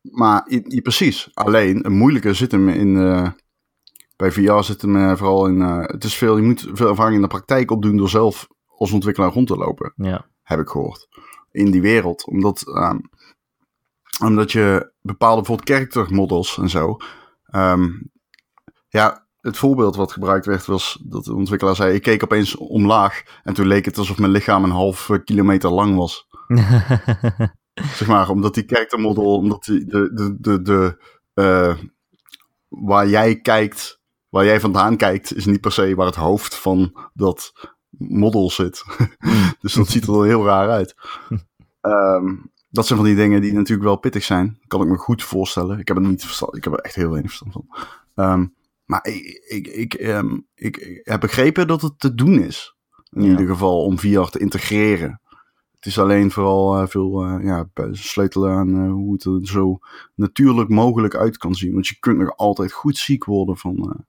[0.03, 1.31] maar i- precies.
[1.35, 2.97] Alleen, een moeilijke zit hem in.
[2.97, 3.29] eh,
[4.16, 5.61] bij VR zit hem eh, vooral in.
[5.61, 9.33] het is veel, je moet veel ervaring in de praktijk opdoen door zelf als ontwikkelaar
[9.33, 9.93] rond te lopen.
[9.97, 10.27] Ja.
[10.43, 11.09] Heb ik gehoord.
[11.51, 12.27] In die wereld.
[12.27, 12.99] Omdat, ehm,
[14.25, 16.97] omdat je bepaalde bijvoorbeeld character models en zo.
[17.47, 17.88] ehm,
[18.88, 23.22] ja, het voorbeeld wat gebruikt werd was dat de ontwikkelaar zei: Ik keek opeens omlaag.
[23.44, 26.29] En toen leek het alsof mijn lichaam een half eh, kilometer lang was.
[27.98, 30.98] Zeg maar, omdat die character model, omdat die, de, de, de, de
[31.35, 31.74] eh,
[32.68, 37.11] waar jij kijkt, waar jij vandaan kijkt, is niet per se waar het hoofd van
[37.14, 37.53] dat
[37.90, 38.85] model zit.
[39.61, 40.94] dus dat ziet er wel heel raar uit.
[41.81, 42.37] Ehm,
[42.68, 44.59] dat zijn van die dingen die natuurlijk wel pittig zijn.
[44.66, 45.79] Kan ik me goed voorstellen.
[45.79, 47.87] Ik heb er niet verstand, ik heb er echt heel weinig verstand van.
[48.14, 48.46] Ehm,
[48.90, 52.76] maar ik, ik, ik, ehm, ik, ik heb begrepen dat het te doen is.
[53.11, 53.29] In Ja.
[53.31, 55.20] ieder geval om VR te integreren.
[55.74, 59.79] Het is alleen vooral eh, veel eh, ja, sleutelen aan eh, hoe het er zo
[60.14, 61.72] natuurlijk mogelijk uit kan zien.
[61.72, 64.05] Want je kunt nog altijd goed ziek worden van,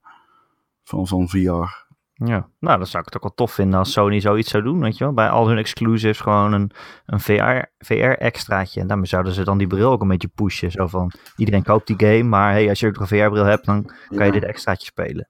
[0.83, 1.80] van, van VR.
[2.25, 4.79] Ja, nou, dan zou ik het ook wel tof vinden als Sony zoiets zou doen,
[4.79, 5.13] weet je wel.
[5.13, 6.71] Bij al hun exclusives gewoon een,
[7.05, 8.81] een VR, VR-extraatje.
[8.81, 10.71] En daarmee zouden ze dan die bril ook een beetje pushen.
[10.71, 13.91] Zo van, iedereen koopt die game, maar hey, als je ook een VR-bril hebt, dan
[14.15, 15.29] kan je dit extraatje spelen.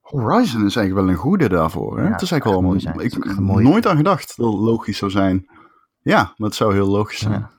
[0.00, 1.98] Horizon is eigenlijk wel een goede daarvoor.
[1.98, 2.04] Hè?
[2.04, 3.00] Ja, het is eigenlijk wel mooi zijn.
[3.00, 5.46] ik heb nooit aan gedacht dat het logisch zou zijn.
[6.02, 7.32] Ja, maar het zou heel logisch zijn.
[7.32, 7.50] Ja,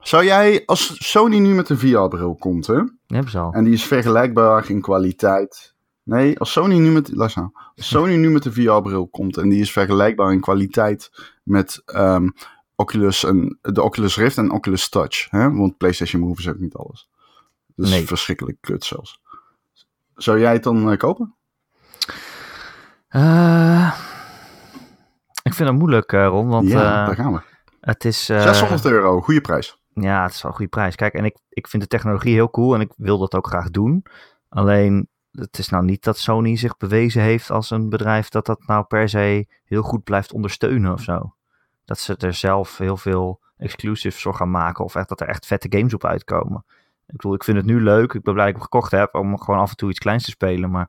[0.00, 2.76] Zou jij, als Sony nu met een VR-bril komt, hè?
[2.82, 3.52] die hebben ze al.
[3.52, 5.73] En die is vergelijkbaar in kwaliteit.
[6.04, 9.48] Nee, als Sony nu met, luister nou, als Sony nu met de VR-bril komt en
[9.48, 11.10] die is vergelijkbaar in kwaliteit
[11.42, 12.28] met ehm,
[12.76, 15.52] Oculus en de Oculus Rift en Oculus Touch, hè?
[15.52, 17.08] want PlayStation Move is ook niet alles.
[17.76, 18.06] Dat is Nee.
[18.06, 19.20] verschrikkelijk kut zelfs.
[20.16, 21.34] Zou jij het dan eh, kopen?
[23.08, 23.94] Eh,
[25.42, 27.40] ik vind het moeilijk, eh, Ron, want ja, daar gaan we.
[27.80, 28.28] het is...
[28.28, 29.78] eh, 600 euro, goede prijs.
[29.94, 30.94] Ja, het is wel een goede prijs.
[30.94, 33.70] Kijk, en ik, ik vind de technologie heel cool en ik wil dat ook graag
[33.70, 34.04] doen.
[34.48, 38.66] Alleen, het is nou niet dat Sony zich bewezen heeft als een bedrijf dat dat
[38.66, 41.34] nou per se heel goed blijft ondersteunen of zo.
[41.84, 45.46] Dat ze er zelf heel veel exclusives voor gaan maken of echt, dat er echt
[45.46, 46.64] vette games op uitkomen.
[47.06, 48.12] Ik bedoel, ik vind het nu leuk.
[48.12, 50.24] Ik ben blij dat ik hem gekocht heb om gewoon af en toe iets kleins
[50.24, 50.70] te spelen.
[50.70, 50.88] Maar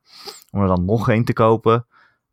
[0.52, 1.88] om er dan nog één te kopen,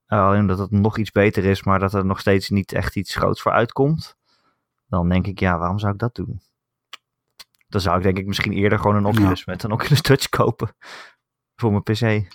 [0.07, 2.97] eh, alleen omdat het nog iets beter is, maar dat er nog steeds niet echt
[2.97, 4.17] iets groots voor uitkomt.
[4.89, 6.41] Dan denk ik, ja, waarom zou ik dat doen?
[7.69, 10.75] Dan zou ik denk ik misschien eerder gewoon een Oculus met een Oculus Touch kopen.
[11.63, 12.35] Voor mijn PC.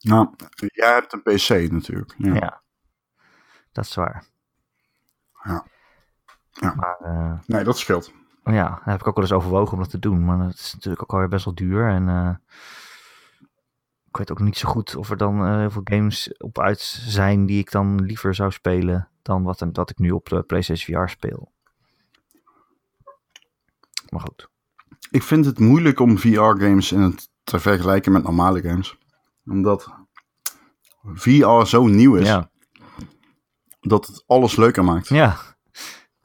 [0.00, 2.14] Nou, jij hebt een PC natuurlijk.
[2.18, 2.34] Ja.
[2.34, 2.62] Ja.
[3.72, 4.24] Dat is waar.
[5.44, 5.66] Ja.
[6.50, 6.74] Ja.
[6.74, 8.12] Maar eh, Nee, dat scheelt.
[8.44, 10.24] ja, daar heb ik ook wel eens overwogen om dat te doen.
[10.24, 11.88] Maar dat is natuurlijk ook alweer best wel duur.
[11.88, 12.34] En eh,
[14.08, 16.80] ik weet ook niet zo goed of er dan eh, heel veel games op uit
[16.80, 21.04] zijn die ik dan liever zou spelen dan wat, dat ik nu op de PlayStation
[21.04, 21.52] VR speel.
[24.08, 24.48] Maar goed.
[25.10, 28.96] Ik vind het moeilijk om VR-games in het te vergelijken met normale games.
[29.46, 29.88] Omdat
[31.14, 32.50] VR zo nieuw is Ja.
[33.80, 35.08] dat het alles leuker maakt.
[35.08, 35.36] Ja.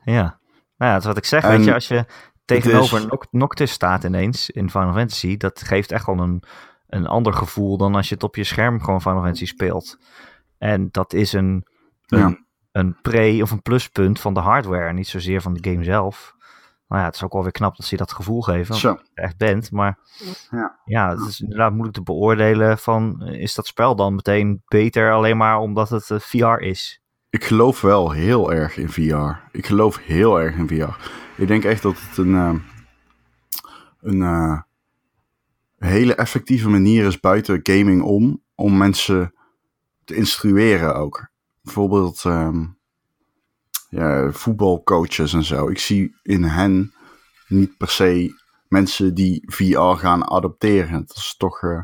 [0.03, 0.39] Ja.
[0.77, 1.43] Nou ja, dat is wat ik zeg.
[1.43, 2.06] En weet je, als je
[2.45, 6.43] tegenover is- Noct- Noctis staat ineens in Final Fantasy, dat geeft echt wel een,
[6.88, 9.97] een ander gevoel dan als je het op je scherm gewoon Final Fantasy speelt.
[10.58, 11.67] En dat is een,
[12.06, 12.38] een, Ja.
[12.71, 16.36] een pre- of een pluspunt van de hardware, niet zozeer van de game zelf.
[16.88, 18.80] Nou ja, het is ook wel weer knap dat ze je dat gevoel geven, als
[18.80, 18.89] Zo.
[18.91, 19.71] je er echt bent.
[19.71, 19.97] Maar
[20.52, 20.80] Ja.
[20.86, 25.12] ja, het is inderdaad moeilijk te beoordelen van, eh, is dat spel dan meteen beter
[25.13, 27.02] alleen maar omdat het eh, VR is?
[27.30, 29.39] Ik geloof wel heel erg in VR.
[29.52, 30.95] Ik geloof heel erg in VR.
[31.41, 32.54] Ik denk echt dat het een, eh,
[34.02, 34.65] een
[35.78, 39.34] hele effectieve manier is buiten gaming om, om mensen
[40.04, 41.28] te instrueren ook.
[41.62, 42.65] Bijvoorbeeld ehm,
[43.89, 45.67] ja, voetbalcoaches en zo.
[45.69, 46.93] Ik zie in hen
[47.47, 48.34] niet per se
[48.67, 50.93] mensen die VR gaan adopteren.
[50.93, 51.82] Het is toch eh,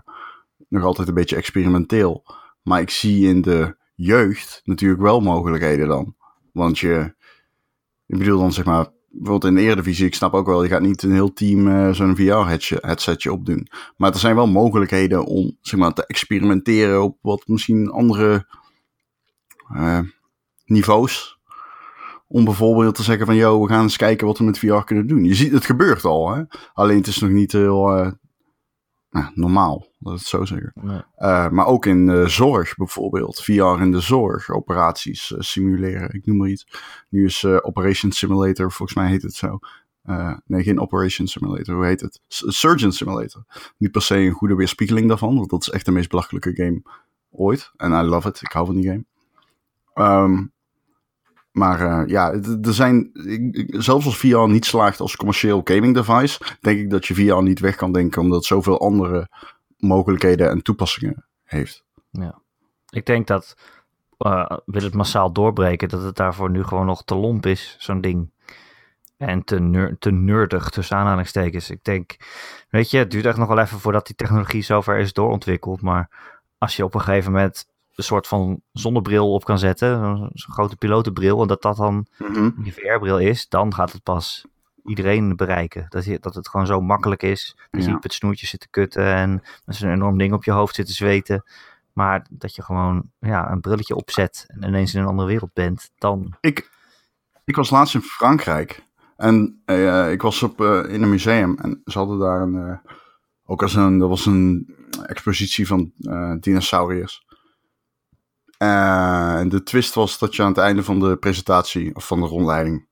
[0.67, 2.25] nog altijd een beetje experimenteel.
[2.61, 6.15] Maar ik zie in de jeugd natuurlijk wel mogelijkheden dan.
[6.51, 7.13] Want je,
[8.05, 10.81] ik bedoel dan zeg maar, bijvoorbeeld in de Eredivisie, ik snap ook wel, je gaat
[10.81, 13.67] niet een heel team eh, zo'n VR-headsetje opdoen.
[13.97, 18.47] Maar er zijn wel mogelijkheden om zeg maar, te experimenteren op wat misschien andere
[19.73, 19.99] eh,
[20.65, 21.32] niveaus.
[22.27, 25.07] Om bijvoorbeeld te zeggen van, yo, we gaan eens kijken wat we met VR kunnen
[25.07, 25.23] doen.
[25.23, 26.43] Je ziet, het gebeurt al, hè.
[26.73, 28.11] Alleen het is nog niet heel eh,
[29.09, 30.71] nou, normaal, dat het zo zeggen.
[30.75, 31.01] Nee.
[31.17, 33.43] Uh, maar ook in de zorg bijvoorbeeld.
[33.43, 36.67] VR in de zorg, operaties uh, simuleren, ik noem maar iets.
[37.09, 39.59] Nu is Operation Simulator, volgens mij heet het zo.
[40.45, 42.21] Nee, geen Operation Simulator, hoe heet het?
[42.27, 43.43] S Surgeon Simulator.
[43.77, 46.81] Niet per se een goede weerspiegeling daarvan, want dat is echt de meest belachelijke game
[47.31, 47.71] ooit.
[47.77, 49.05] En I love it, ik hou van die game.
[49.95, 50.52] Um,
[51.53, 53.09] Maar uh, ja, er zijn,
[53.67, 57.59] zelfs als VR niet slaagt als commercieel gaming device, denk ik dat je VR niet
[57.59, 59.29] weg kan denken, omdat het zoveel andere
[59.77, 61.83] mogelijkheden en toepassingen heeft.
[62.11, 62.39] Ja,
[62.89, 63.57] ik denk dat,
[64.19, 68.01] uh, wil het massaal doorbreken, dat het daarvoor nu gewoon nog te lomp is, zo'n
[68.01, 68.31] ding.
[69.17, 71.69] En te, ner te nerdig, tussen aanhalingstekens.
[71.69, 72.15] Ik denk,
[72.69, 75.81] weet je, het duurt echt nog wel even voordat die technologie zover is doorontwikkeld.
[75.81, 76.09] Maar
[76.57, 79.99] als je op een gegeven moment een soort van zonnebril op kan zetten,
[80.33, 84.45] zo'n grote pilotenbril, en dat dat dan mm je VR-bril is, dan gaat het pas
[84.83, 85.85] iedereen bereiken.
[85.89, 87.57] Dat, je, dat het gewoon zo makkelijk is.
[87.71, 90.51] Dat je op het snoertje zit te kutten en met zo'n enorm ding op je
[90.51, 91.43] hoofd zit te zweten.
[91.93, 95.91] Maar dat je gewoon ja, een brilletje opzet en ineens in een andere wereld bent,
[95.97, 96.35] dan...
[96.39, 96.71] Ik,
[97.45, 98.85] ik was laatst in Frankrijk
[99.17, 102.53] en uh, ik was op, uh, in een museum en ze hadden daar een...
[102.53, 102.91] Uh,
[103.45, 104.75] ook als een, dat was een
[105.05, 105.91] expositie van
[106.39, 107.25] dinosauriërs.
[109.39, 112.27] En de twist was dat je aan het einde van de presentatie, of van de
[112.27, 112.87] rondleiding,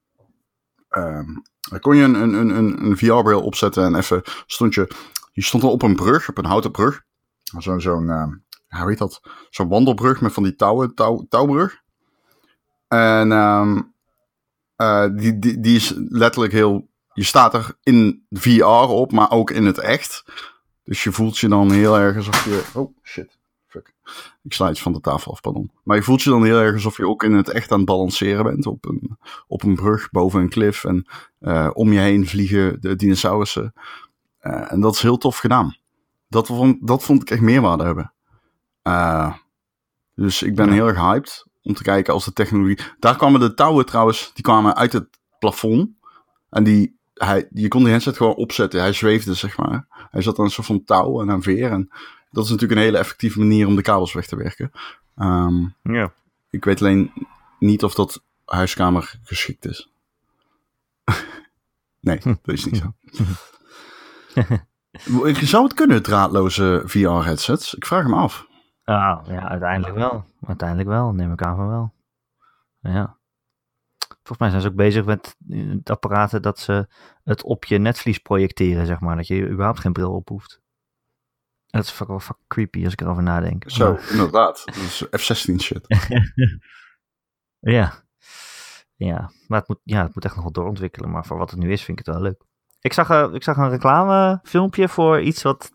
[1.70, 4.92] dan kon je een, een, een, een VR-bril opzetten en even stond je,
[5.32, 7.02] je stond al op een brug, op een houten brug.
[7.58, 8.42] Zo'n, zo'n
[8.80, 9.22] hoe heet dat?
[9.50, 11.82] Zo'n wandelbrug met van die touwen, touw, touwbrug.
[12.88, 13.94] En um,
[14.78, 16.90] uh, die, die, die is letterlijk heel.
[17.14, 20.24] Je staat er in VR op, maar ook in het echt.
[20.84, 22.64] Dus je voelt je dan heel erg alsof je.
[22.74, 23.40] Oh shit.
[23.72, 23.94] Fuck.
[24.44, 25.72] Ik sla iets van de tafel af, pardon.
[25.84, 27.88] Maar je voelt je dan heel erg alsof je ook in het echt aan het
[27.88, 28.66] balanceren bent.
[28.66, 30.84] Op een, op een brug boven een klif.
[30.84, 31.08] En
[31.40, 33.74] uh, om je heen vliegen de dinosaurussen.
[34.42, 35.76] Uh, en dat is heel tof gedaan.
[36.28, 38.14] Dat vond, dat vond ik echt meerwaarde hebben.
[38.84, 39.36] Uh,
[40.16, 40.74] dus ik ben ja.
[40.74, 42.80] heel erg hyped om te kijken als de technologie.
[43.00, 45.08] Daar kwamen de touwen trouwens, die kwamen uit het
[45.40, 45.90] plafond.
[46.50, 48.80] En die, hij, je kon die headset gewoon opzetten.
[48.80, 49.86] Hij zweefde, zeg maar.
[50.12, 51.72] Hij zat aan een soort van touw en een veer.
[51.72, 51.90] En
[52.32, 54.72] dat is natuurlijk een hele effectieve manier om de kabels weg te werken.
[55.16, 56.14] Um, ja.
[56.50, 57.12] Ik weet alleen
[57.60, 59.92] niet of dat huiskamer geschikt is.
[62.00, 62.94] nee, dat is niet zo.
[65.46, 67.74] Zou het kunnen, draadloze VR-headsets?
[67.74, 68.48] Ik vraag me af.
[68.84, 70.26] Ah, ja, uiteindelijk wel.
[70.42, 71.94] Uiteindelijk wel, neem ik aan van wel.
[72.80, 73.20] Ja.
[74.08, 76.88] Volgens mij zijn ze ook bezig met het apparaten dat ze
[77.24, 79.16] het op je netvlies projecteren, zeg maar.
[79.16, 80.61] Dat je überhaupt geen bril op hoeft.
[81.72, 83.64] Dat is wel fucking creepy als ik erover nadenk.
[83.68, 84.10] Zo, maar...
[84.12, 84.62] inderdaad.
[84.66, 85.86] Dat is F-16 shit.
[87.60, 88.04] ja.
[88.96, 91.12] Ja, maar het moet, ja, het moet echt nog wel doorontwikkelen.
[91.12, 92.44] Maar voor wat het nu is, vind ik het wel leuk.
[92.82, 95.72] Ik zag, uh, ik zag een reclamefilmpje voor iets wat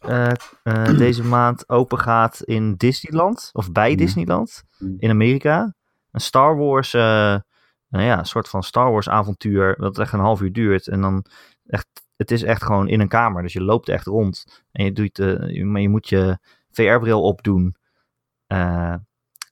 [0.00, 0.30] uh,
[0.64, 3.50] uh, deze maand open gaat in Disneyland.
[3.52, 4.64] Of bij Disneyland.
[4.98, 5.74] In Amerika.
[6.10, 6.92] Een Star Wars.
[6.92, 9.76] Nou ja, een soort van Star Wars avontuur.
[9.78, 10.88] Dat echt een half uur duurt.
[10.88, 11.24] En dan
[11.66, 11.86] echt.
[12.22, 13.42] Het is echt gewoon in een kamer.
[13.42, 14.62] Dus je loopt echt rond.
[14.72, 15.18] En je doet.
[15.64, 16.38] maar je moet je
[16.70, 17.76] VR-bril opdoen.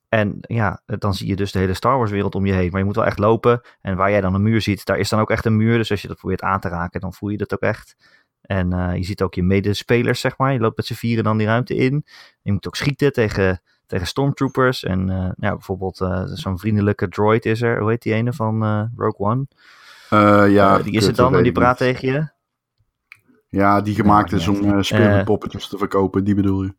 [0.09, 2.70] en ja, dan zie je dus de hele Star Wars wereld om je heen.
[2.70, 3.61] Maar je moet wel echt lopen.
[3.80, 5.76] En waar jij dan een muur ziet, daar is dan ook echt een muur.
[5.76, 7.96] Dus als je dat probeert aan te raken, dan voel je dat ook echt.
[8.50, 10.52] En uh, je ziet ook je medespelers, zeg maar.
[10.52, 12.04] Je loopt met z'n vieren dan die ruimte in.
[12.42, 14.85] Je moet ook schieten tegen, tegen stormtroopers.
[14.85, 17.80] En uh, ja, bijvoorbeeld uh, zo'n vriendelijke droid is er.
[17.80, 19.46] Hoe heet die ene van Rogue One?
[20.50, 22.28] ja, die is het dan en die praat tegen je.
[23.50, 26.74] Ja, die gemaakt is om speelpoppetjes te verkopen, die bedoel je.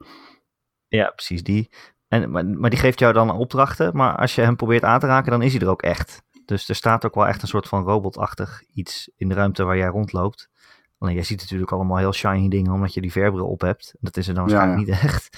[0.87, 1.69] Ja, precies die.
[2.07, 3.95] En, maar, maar die geeft jou dan opdrachten.
[3.95, 6.23] Maar als je hem probeert aan te raken, dan is hij er ook echt.
[6.45, 9.77] Dus er staat ook wel echt een soort van robotachtig iets in de ruimte waar
[9.77, 10.49] jij rondloopt.
[10.97, 13.95] Alleen jij ziet natuurlijk allemaal heel shiny dingen omdat je die verbril op hebt.
[13.99, 15.01] Dat is er dan waarschijnlijk ja, ja.
[15.01, 15.37] niet echt.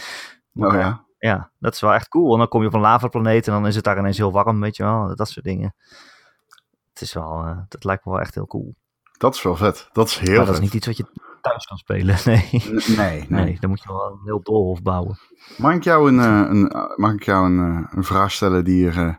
[0.52, 1.06] Maar, oh ja.
[1.18, 2.32] Ja, dat is wel echt cool.
[2.32, 4.60] En dan kom je op een lavaplaneet en dan is het daar ineens heel warm,
[4.60, 5.16] weet je wel.
[5.16, 5.76] Dat soort dingen.
[6.94, 8.76] Het is wel, uh, dat lijkt me wel echt heel cool.
[9.24, 9.90] Dat is wel vet.
[9.92, 10.46] Dat is heel maar vet.
[10.46, 11.06] dat is niet iets wat je
[11.42, 12.50] thuis kan spelen, nee.
[12.52, 13.26] Nee, nee.
[13.28, 15.18] nee dan moet je wel een heel doolhof bouwen.
[15.58, 18.88] Mag ik jou een, uh, een, mag ik jou een, uh, een vraag stellen die
[18.88, 19.16] er uh,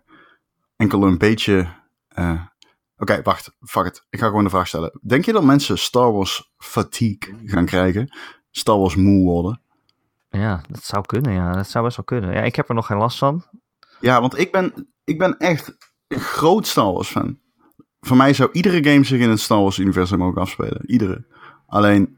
[0.77, 1.69] enkel een beetje
[2.15, 2.49] Oké,
[2.97, 3.57] okay, wacht.
[3.61, 4.07] Fuck it.
[4.11, 4.99] Ik ga gewoon de vraag stellen.
[5.03, 8.17] Denk je dat mensen Star Wars fatigue gaan krijgen?
[8.51, 9.61] Star Wars moe worden?
[10.29, 11.33] Ja, dat zou kunnen.
[11.33, 12.33] Ja, dat zou best wel kunnen.
[12.33, 13.45] Ja, ik heb er nog geen last van.
[14.01, 15.77] Ja, want ik ben, ik ben echt
[16.09, 17.43] een groot Star Wars fan.
[18.07, 20.81] Voor mij zou iedere game zich in het Star Wars universum mogen afspelen.
[20.87, 21.25] Iedere.
[21.67, 22.17] Alleen,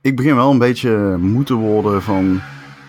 [0.00, 2.40] ik begin wel een beetje moe te worden van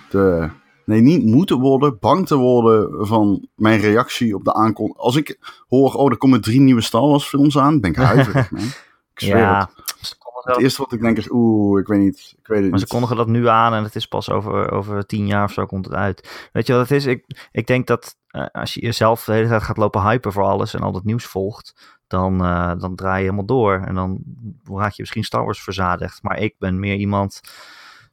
[0.09, 0.49] de
[0.85, 5.05] Nee, niet moeten worden, bang te worden van mijn reactie op de aankondiging.
[5.05, 8.51] Als ik hoor, oh, er komen drie nieuwe Star Wars films aan, ben ik huiverig,
[8.51, 8.63] man.
[8.63, 10.17] Ik zweer ja, het.
[10.43, 12.35] Het eerste wat ik denk is, oeh, ik weet niet.
[12.37, 12.79] Ik weet het maar niet.
[12.79, 15.65] ze kondigen dat nu aan en het is pas over, over tien jaar of zo
[15.65, 16.49] komt het uit.
[16.53, 17.05] Weet je wat het is?
[17.05, 20.43] Ik, ik denk dat uh, als je jezelf de hele tijd gaat lopen hypen voor
[20.43, 23.83] alles en al dat nieuws volgt, dan, uh, dan draai je helemaal door.
[23.85, 24.23] En dan
[24.63, 26.23] raak je misschien Star Wars verzadigd.
[26.23, 27.41] Maar ik ben meer iemand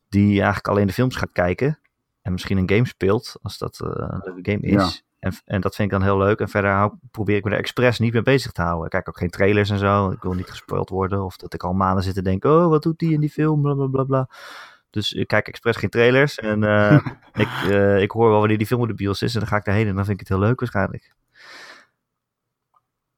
[0.08, 1.78] die eigenlijk alleen de films gaat kijken
[2.22, 5.04] en misschien een game speelt, als dat uh, een leuke game is.
[5.18, 6.40] En, en dat vind ik dan heel leuk.
[6.40, 8.84] En verder hou, probeer ik me er expres niet mee bezig te houden.
[8.84, 10.10] Ik kijk ook geen trailers en zo.
[10.10, 11.24] Ik wil niet gespoild worden.
[11.24, 13.62] Of dat ik al maanden zit te denken, oh, wat doet die in die film?
[13.62, 14.28] Bla, bla, bla, bla.
[14.92, 16.38] Dus ik kijk expres geen trailers.
[16.38, 17.06] En uh,
[17.44, 19.34] ik, uh, ik hoor wel wanneer die film op de bios is.
[19.34, 21.14] En dan ga ik daarheen en dan vind ik het heel leuk waarschijnlijk.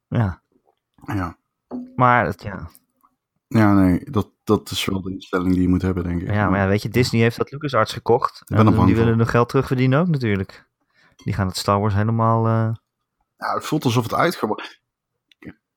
[0.08, 0.40] Ja.
[1.06, 1.37] Ja.
[1.96, 2.68] Maar, het, ja.
[3.48, 6.30] Ja, nee, dat, dat is wel de instelling die je moet hebben, denk ik.
[6.30, 8.40] Ja, maar ja, weet je, Disney heeft dat LucasArts gekocht.
[8.40, 10.68] Ik ben en die willen hun geld terugverdienen ook natuurlijk.
[11.16, 12.46] Die gaan het Star Wars helemaal...
[12.46, 12.74] Uh...
[13.37, 14.82] Ja, het voelt alsof het uitgebracht...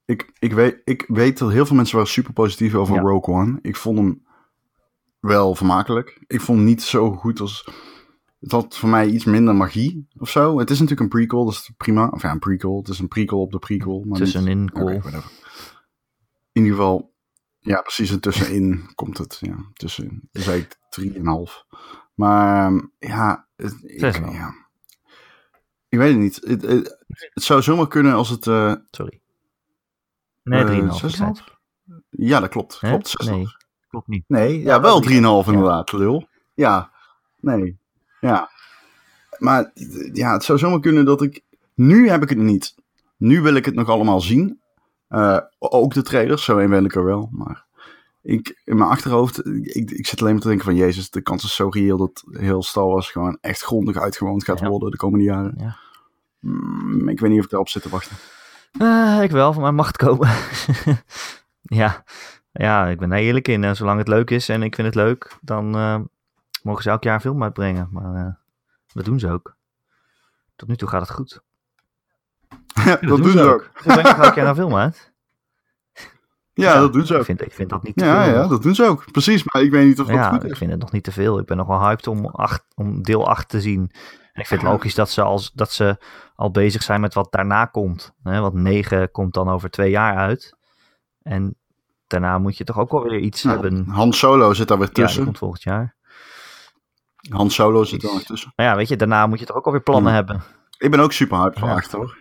[0.05, 3.01] Ik, ik, weet, ik weet dat heel veel mensen waren super positief over Ja.
[3.01, 3.59] Rogue One.
[3.61, 4.26] Ik vond hem
[5.27, 6.23] wel vermakelijk.
[6.27, 7.67] Ik vond niet zo goed als...
[8.39, 10.59] Het had voor mij iets minder magie of zo.
[10.59, 12.07] Het is natuurlijk een prequel, dat is prima.
[12.07, 12.77] Of ja, een prequel.
[12.77, 14.03] Het is een prequel op de prequel.
[14.07, 15.31] Maar niet- whatever.
[16.51, 17.13] In ieder geval,
[17.59, 18.11] ja, precies.
[18.11, 19.37] En tussenin komt het.
[19.41, 20.29] Ja, tussenin.
[20.31, 20.77] Zei ik
[21.15, 21.65] 3,5.
[22.13, 24.21] Maar ja, het, ik, 6,5.
[24.31, 24.53] ja,
[25.89, 26.35] ik weet het niet.
[26.43, 28.47] Het, het, het zou zomaar kunnen als het.
[28.47, 29.21] eh, Sorry.
[30.43, 30.85] Nee, Eh, 3,5.
[30.85, 31.07] ik 6,5?
[31.15, 31.43] zei het.
[32.09, 32.81] ja, dat klopt.
[32.81, 32.89] Hè?
[32.89, 33.29] klopt 6,5.
[33.31, 33.45] Nee,
[34.03, 34.23] klopt niet.
[34.27, 36.27] Nee, ja, wel wel 3,5 inderdaad, lul.
[36.53, 36.91] Ja,
[37.39, 37.77] nee.
[38.19, 38.49] Ja.
[39.37, 39.71] Maar
[40.13, 41.41] ja, het zou zomaar kunnen dat ik...
[41.73, 42.75] Nu heb ik het niet.
[43.17, 44.59] Nu wil ik het nog allemaal zien.
[45.07, 47.29] Eh, ook de trailers, zo een ben ik er wel.
[47.31, 47.65] Maar
[48.21, 50.75] ik, in mijn achterhoofd, ik, ik zit alleen maar te denken van...
[50.75, 54.59] Jezus, de kans is zo reëel dat heel Star Wars gewoon echt grondig uitgewoond gaat
[54.59, 54.67] Ja.
[54.67, 55.53] worden de komende jaren.
[55.57, 55.77] Ja.
[56.39, 58.17] Mm, ik weet niet of ik erop zit te wachten.
[58.79, 60.29] Eh, ik wel, van mij mag het komen.
[61.61, 62.03] ja.
[62.57, 63.75] Ja, ik ben daar eerlijk in.
[63.75, 65.99] Zolang het leuk is en ik vind het leuk, dan eh,
[66.63, 67.87] mogen ze elk jaar een film uitbrengen.
[67.91, 68.33] Maar eh,
[68.93, 69.55] dat doen ze ook.
[70.55, 71.41] Tot nu toe gaat het goed.
[72.85, 73.69] dat, doen ze ook.
[73.75, 75.11] Ze brengen toch elk jaar een film uit?
[76.53, 77.25] Ja, dat doen ze Ik ook.
[77.25, 78.33] vind, ik vind dat niet te Ja, veel.
[78.33, 79.11] ja, dat doen ze ook.
[79.11, 80.57] Precies, maar ik weet niet of dat ja, goed ik is.
[80.57, 81.39] vind het nog niet te veel.
[81.39, 83.79] Ik ben nog wel hyped om, acht, om deel 8 te zien.
[84.33, 84.69] En ik vind het Ja.
[84.69, 85.97] logisch dat ze, als, dat ze
[86.35, 88.13] al bezig zijn met wat daarna komt.
[88.23, 88.39] Hè?
[88.39, 90.57] Want 9 komt dan over twee jaar uit.
[91.21, 91.55] En
[92.07, 93.87] daarna moet je toch ook wel weer iets Nou, hebben.
[93.89, 95.23] Han Solo zit daar weer Ja, tussen.
[95.23, 95.95] komt volgend jaar.
[97.29, 98.53] Han Solo zit er nog tussen.
[98.55, 100.25] Maar ja, weet je, daarna moet je toch ook alweer plannen Hmm.
[100.25, 100.43] hebben.
[100.77, 101.75] Ik ben ook super hyped van Ja.
[101.75, 102.17] achter hoor.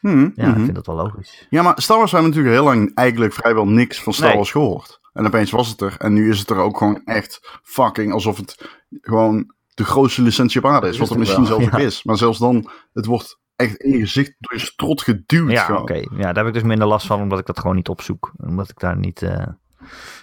[0.00, 0.56] Mhm, Ja, mhm.
[0.58, 1.46] ik vind dat wel logisch.
[1.50, 4.36] Ja, maar Star Wars hebben natuurlijk heel lang eigenlijk vrijwel niks van Star Nee.
[4.36, 5.00] Wars gehoord.
[5.12, 5.94] En opeens was het er.
[5.98, 8.68] En nu is het er ook gewoon echt fucking alsof het
[9.00, 10.98] gewoon de grootste licentie op aarde is.
[10.98, 11.78] Wat het ook misschien zelfs ook ja.
[11.78, 12.04] is.
[12.04, 15.50] Maar zelfs dan, het wordt echt in je gezicht door je strot geduwd.
[15.50, 15.94] Ja, oké.
[15.94, 18.32] Ja, daar heb ik dus minder last van, omdat ik dat gewoon niet opzoek.
[18.36, 19.46] Omdat ik daar niet, eh,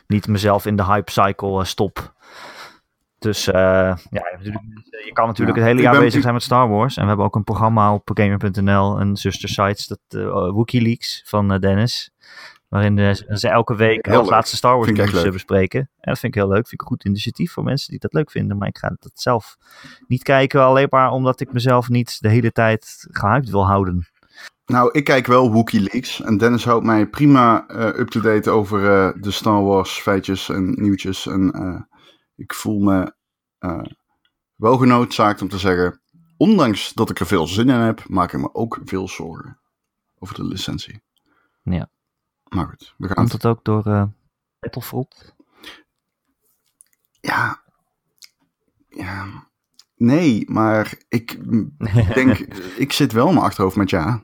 [0.08, 2.14] niet mezelf in de hype cycle eh, stop.
[3.20, 4.24] Dus eh, ja,
[5.06, 6.96] je kan natuurlijk Ja, het hele jaar ben- bezig zijn met Star Wars.
[6.96, 12.12] En we hebben ook een programma op gamer.nl, een zustersites, dat uh, WikiLeaks van Dennis.
[12.76, 15.32] Waarin ze elke week als laatste Star Wars leuk.
[15.32, 15.80] bespreken.
[15.80, 16.68] En dat vind ik heel leuk.
[16.68, 18.58] Vind ik een goed initiatief voor mensen die dat leuk vinden.
[18.58, 19.58] Maar ik ga dat zelf
[20.08, 24.08] niet kijken, alleen maar omdat ik mezelf niet de hele tijd gehyped wil houden.
[24.66, 26.22] Nou, ik kijk wel WikiLeaks.
[26.22, 31.28] En Dennis houdt mij prima eh, up-to-date over eh, de Star Wars feitjes en nieuwtjes.
[31.28, 31.82] En eh,
[32.36, 33.14] ik voel me
[34.56, 36.00] wel genoodzaakt om te zeggen...
[36.38, 39.60] Ondanks dat ik er veel zin in heb, maak ik me ook veel zorgen
[40.20, 41.02] over de licentie.
[41.64, 41.90] Ja.
[42.56, 43.46] Maar goed, we gaan Komt het.
[43.46, 44.04] ook door eh
[44.60, 45.36] Battlefront?
[47.22, 47.62] Ja.
[48.90, 49.48] Ja.
[49.96, 51.40] Nee, maar ik
[52.16, 52.38] denk...
[52.78, 54.24] ik zit wel in mijn achterhoofd met ja...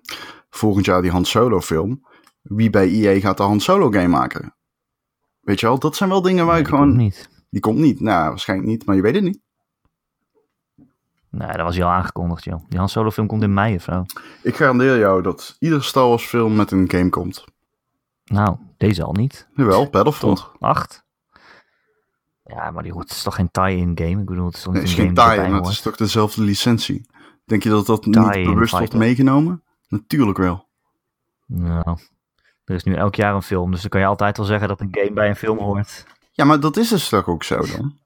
[0.50, 2.06] Volgend jaar die Han Solo film.
[2.42, 4.56] Wie bij EA gaat de Han Solo game maken?
[5.42, 6.98] Weet je wel, dat zijn wel dingen waar Nee, ik komt gewoon...
[6.98, 7.30] niet.
[7.50, 8.00] Die komt niet.
[8.00, 9.40] Nou, waarschijnlijk niet, maar je weet het niet.
[11.30, 12.64] Nee, dat was hij al aangekondigd, joh.
[12.70, 14.06] Die Han Solo film komt in mei of zo.
[14.44, 17.46] Ik garandeer jou dat iedere Star Wars film met een game komt.
[18.32, 19.50] Nou, deze al niet.
[19.54, 20.38] Jawel, Battlefront.
[20.38, 20.56] Toch?
[20.60, 21.06] Acht?
[22.44, 24.22] Ja, maar die hoort, het is toch geen tie-in game?
[24.22, 25.82] Ik bedoel, het is toch niet een geen game die tie, erbij maar het is
[25.82, 27.10] toch dezelfde licentie.
[27.46, 29.64] Denk je dat dat niet Tie-in bewust wordt meegenomen?
[29.88, 30.68] Natuurlijk wel.
[31.46, 31.98] Nou,
[32.64, 34.80] er is nu elk jaar een film, dus dan kan je altijd wel zeggen dat
[34.80, 36.06] een game bij een film hoort.
[36.32, 38.00] Ja, maar dat is dus toch ook zo dan?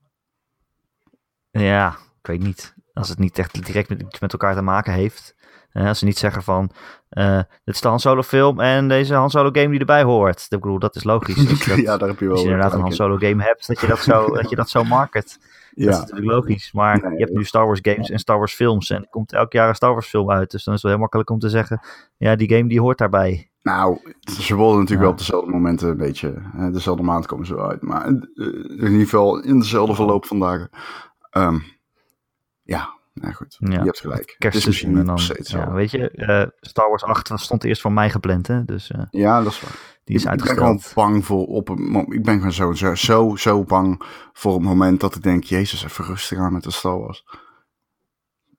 [1.52, 2.74] Ja, ik weet niet.
[2.94, 5.35] Als het niet echt direct met, iets met elkaar te maken heeft.
[5.76, 6.70] Eh, als ze niet zeggen van,
[7.10, 10.42] eh, dit is de Han Solo film en deze Han Solo game die erbij hoort.
[10.50, 11.38] Ik bedoel, dat is logisch.
[11.50, 12.92] Als je, dat- ja, daar heb je wel als je inderdaad een Han.
[12.92, 15.38] Solo game hebt, dat je dat zo, dat je dat zo market.
[15.40, 16.72] Dat is Ja, natuurlijk logisch.
[16.74, 18.90] Maar Nee, je hebt nu Star Wars games en Star Wars films.
[18.90, 20.52] En er komt elk jaar een Star Wars film uit.
[20.52, 21.80] Dus dan is het wel heel makkelijk om te zeggen,
[22.18, 23.50] ja, die game die hoort daarbij.
[23.62, 24.00] nou,
[24.42, 24.98] ze worden natuurlijk Ja.
[25.00, 27.82] wel op dezelfde momenten een beetje, eh, dezelfde maand komen ze uit.
[27.82, 28.12] Maar eh,
[28.68, 30.70] in ieder geval in dezelfde verloop van dagen.
[31.30, 31.60] Ehm,
[32.64, 34.36] ja, nou goed, Ja, je hebt gelijk.
[34.38, 38.48] Kerstseizoen en dan, ja, weet je, eh, Star Wars 8 stond eerst voor mij gepland,
[38.48, 38.66] hè.
[38.66, 39.72] Dus eh, Ja, dat is waar.
[40.04, 40.84] die is ik ben uitgesteld.
[40.84, 44.02] gewoon bang voor op een Ik ben gewoon zo, zo, zo, zo bang
[44.34, 47.26] voor het moment dat ik denk, Jezus, even rustig aan met de Star Wars.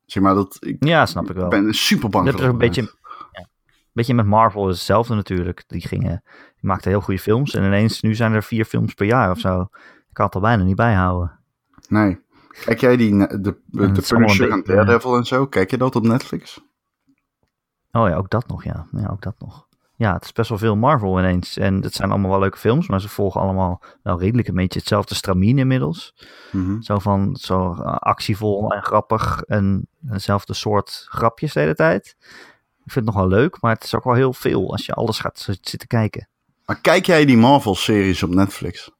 [0.04, 1.48] Zeg maar dat ik Ja, snap ik wel.
[1.48, 2.82] ben super bang Dat voor is een beetje,
[3.32, 3.48] ja,
[3.92, 5.64] beetje met Marvel is hetzelfde natuurlijk.
[5.66, 6.22] Die, gingen,
[6.60, 7.54] die maakten heel goede films.
[7.54, 9.60] En ineens, nu zijn er vier films per jaar of zo.
[10.08, 11.38] Ik kan het al bijna niet bijhouden.
[11.88, 12.24] Nee.
[12.64, 15.46] Kijk jij die, de, de, het de allemaal een Punisher en beetje- Daredevil en zo?
[15.46, 16.60] Kijk je dat op Netflix?
[17.92, 18.86] Oh ja, ook dat nog, ja.
[18.90, 19.66] Ja, ook dat nog.
[19.96, 21.56] Ja, het is best wel veel Marvel ineens.
[21.56, 24.78] En het zijn allemaal wel leuke films, maar ze volgen allemaal wel redelijk een beetje
[24.78, 26.14] hetzelfde stramien inmiddels.
[26.52, 26.80] Mhm.
[26.80, 32.16] Zo van, zo eh, actievol en grappig en hetzelfde soort grapjes de hele tijd.
[32.84, 34.92] Ik vind het nog wel leuk, maar het is ook wel heel veel als je
[34.92, 36.28] alles gaat zitten kijken.
[36.64, 38.90] Maar kijk jij die Marvel-series op Netflix?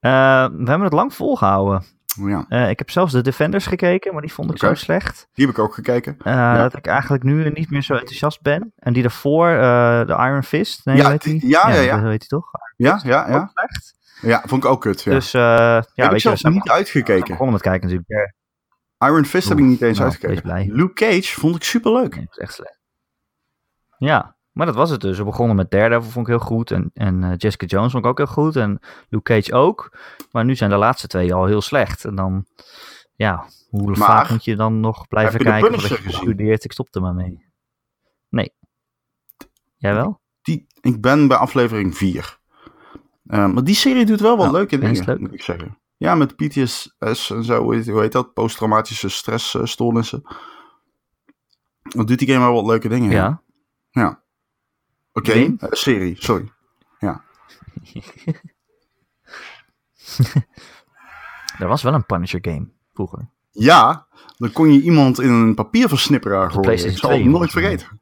[0.00, 0.10] Eh,
[0.46, 1.82] we hebben het lang volgehouden.
[2.26, 4.66] Ja, Eh, ik heb zelfs de Defenders gekeken, maar die vond ik Oké.
[4.66, 5.28] zo slecht.
[5.32, 6.16] die heb ik ook gekeken.
[6.22, 8.72] eh, Dat ik eigenlijk nu niet meer zo enthousiast ben.
[8.76, 10.84] En die daarvoor, eh, de Iron Fist.
[10.84, 12.00] Nee, Ja, heet die- ja, ja, ja.
[12.00, 12.50] Hoe heet die toch?
[12.76, 13.50] Ja, ja, Ook ja.
[13.54, 13.94] slecht.
[14.20, 15.02] Ja, vond ik ook kut.
[15.02, 15.12] Ja.
[15.12, 17.26] Dus ja, heb ik weet je, zelfs niet uitgekeken.
[17.28, 18.08] begonnen met kijken natuurlijk.
[18.98, 20.72] Ja, Iron Fist heb ik niet eens nou, uitgekeken.
[20.74, 22.14] Luke Cage vond ik super leuk.
[22.14, 22.78] nee, dat is echt slecht.
[23.98, 25.18] Ja, maar dat was het dus.
[25.18, 26.70] We begonnen met Daredevil, vond ik heel goed.
[26.70, 28.56] En, en eh, Jessica Jones vond ik ook heel goed.
[28.56, 28.78] En
[29.08, 29.98] Luke Cage ook.
[30.32, 32.04] Maar nu zijn de laatste twee al heel slecht.
[32.04, 32.46] En dan,
[33.14, 36.12] ja, hoe Maar, vaak moet je dan nog blijven heb je de kijken je gezien?
[36.12, 36.64] studeert?
[36.64, 37.44] Ik stop er maar mee.
[38.28, 38.52] Nee.
[39.76, 40.20] Jij wel?
[40.42, 42.38] Die, ik ben bij aflevering 4.
[43.22, 45.18] maar die serie doet wel wat Ja, leuke dingen, leuk?
[45.18, 45.78] moet ik zeggen.
[45.96, 48.32] Ja, met PTSS en zo, hoe heet, dat?
[48.32, 50.22] Posttraumatische stressstoornissen.
[51.82, 53.10] Dan doet die game wel wat leuke dingen.
[53.10, 53.42] Ja.
[53.90, 54.26] ja.
[55.18, 56.50] Oké, eh, serie, sorry.
[61.58, 63.28] Er was wel een Punisher game vroeger.
[63.50, 64.06] Ja,
[64.36, 66.72] dan kon je iemand in een papierversnipperaar gooien.
[66.72, 68.00] Ik zal het 2 nooit vergeten.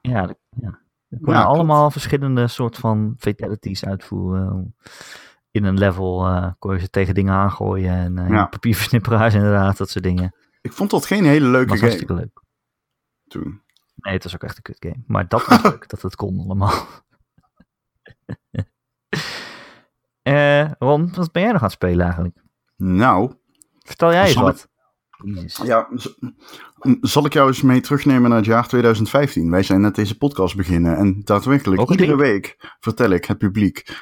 [0.00, 0.12] Ja,
[0.60, 0.84] ja.
[1.08, 1.56] Ja, konden klopt.
[1.56, 4.74] allemaal verschillende soort van fatalities uitvoeren.
[5.50, 7.92] In een level eh, kon je ze tegen dingen aangooien.
[7.94, 8.46] En eh Ja.
[8.46, 10.34] papierversnipperaars inderdaad, dat soort dingen.
[10.60, 12.42] Ik vond dat geen hele leuke was game hartstikke leuk.
[13.26, 13.60] toen.
[14.06, 15.02] Nee, het was ook echt een kut game.
[15.06, 16.86] Maar dat was leuk, dat het kon allemaal.
[20.22, 22.42] Eh Ron, wat ben jij nog aan het spelen eigenlijk?
[22.76, 23.34] Nou,
[23.78, 24.68] Vertel jij eens wat.
[25.64, 25.88] Ja,
[27.00, 29.50] zal ik jou eens mee terugnemen naar het jaar 2015?
[29.50, 33.96] Wij zijn net deze podcast beginnen en daadwerkelijk Rocket iedere week vertel ik het publiek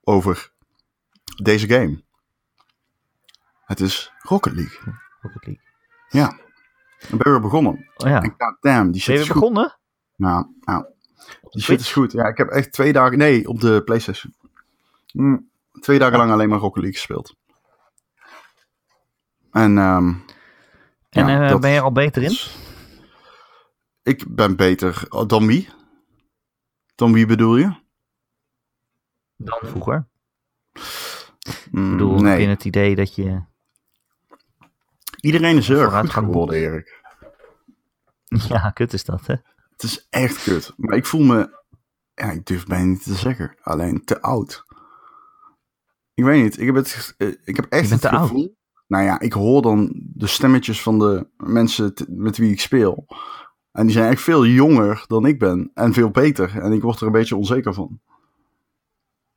[0.00, 0.52] over
[1.42, 2.02] deze game.
[3.64, 4.94] Het is Rocket League.
[5.20, 5.64] Rocket League.
[6.08, 6.38] Ja,
[7.08, 7.72] dan ben we begonnen.
[7.96, 9.76] Oh ja, En goddamn, die shit ben je is weer begonnen?
[10.16, 10.84] Nou, nou,
[11.50, 12.12] die shit is goed.
[12.12, 14.34] Ja, ik heb echt twee dagen, nee, op de Playstation.
[15.12, 15.48] Mm,
[15.80, 17.34] twee dagen lang alleen maar Rocket League gespeeld.
[19.52, 20.08] En, ehm,
[21.10, 22.36] En ja, eh, dat- ben je er al beter in?
[24.02, 25.68] Ik ben beter dan wie?
[26.94, 27.74] Dan wie bedoel je?
[29.36, 30.06] Dan vroeger.
[31.70, 32.40] Mm, Ik bedoel, nee.
[32.42, 33.42] in het idee dat je...
[35.24, 37.02] Iedereen is erg goed geworden, Erik.
[38.48, 39.34] Ja, kut is dat, hè?
[39.70, 40.72] Het is echt kut.
[40.76, 41.62] Maar ik voel me...
[42.14, 43.56] Ja, ik durf bijna niet te zeggen.
[43.62, 44.64] Alleen te oud.
[46.14, 46.58] Ik weet niet.
[46.60, 48.28] Ik heb, het, eh, ik heb echt Je het te oud.
[48.28, 48.56] gevoel...
[48.86, 53.06] Nou ja, ik hoor dan de stemmetjes van de mensen met wie ik speel.
[53.72, 55.70] En die zijn echt veel jonger dan ik ben.
[55.74, 56.58] En veel beter.
[56.58, 58.00] En ik word er een beetje onzeker van.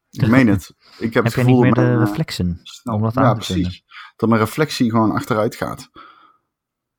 [0.10, 0.74] Ik meen het.
[1.00, 3.14] Ik heb, Heb het je gevoel niet meer dat de mijn, reflexen snel- om dat
[3.14, 3.84] ja, aan te precies.
[4.18, 5.90] Dat mijn reflectie gewoon achteruit gaat.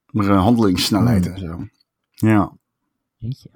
[0.07, 1.35] Mijn eh, handelingssnelheid Hmm.
[1.35, 1.67] en zo.
[2.27, 2.53] Ja,
[3.17, 3.51] Jeetje.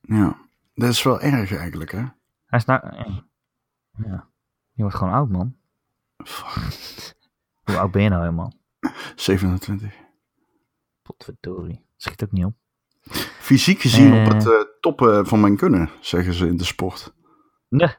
[0.00, 0.38] ja.
[0.74, 2.04] Dat is wel erg eigenlijk, hè?
[2.46, 2.80] Hij is nou...
[2.96, 3.24] ja.
[4.06, 4.28] Ja.
[4.72, 5.56] Je wordt gewoon oud, man.
[7.64, 8.52] Hoe oud ben je nou helemaal?
[9.16, 9.94] 27.
[11.02, 11.84] Potverdorie.
[11.96, 12.54] Schiet ook niet op.
[13.40, 14.24] Fysiek gezien Eh.
[14.26, 17.14] op het eh, toppen van mijn kunnen, zeggen ze in de sport.
[17.68, 17.94] Nee.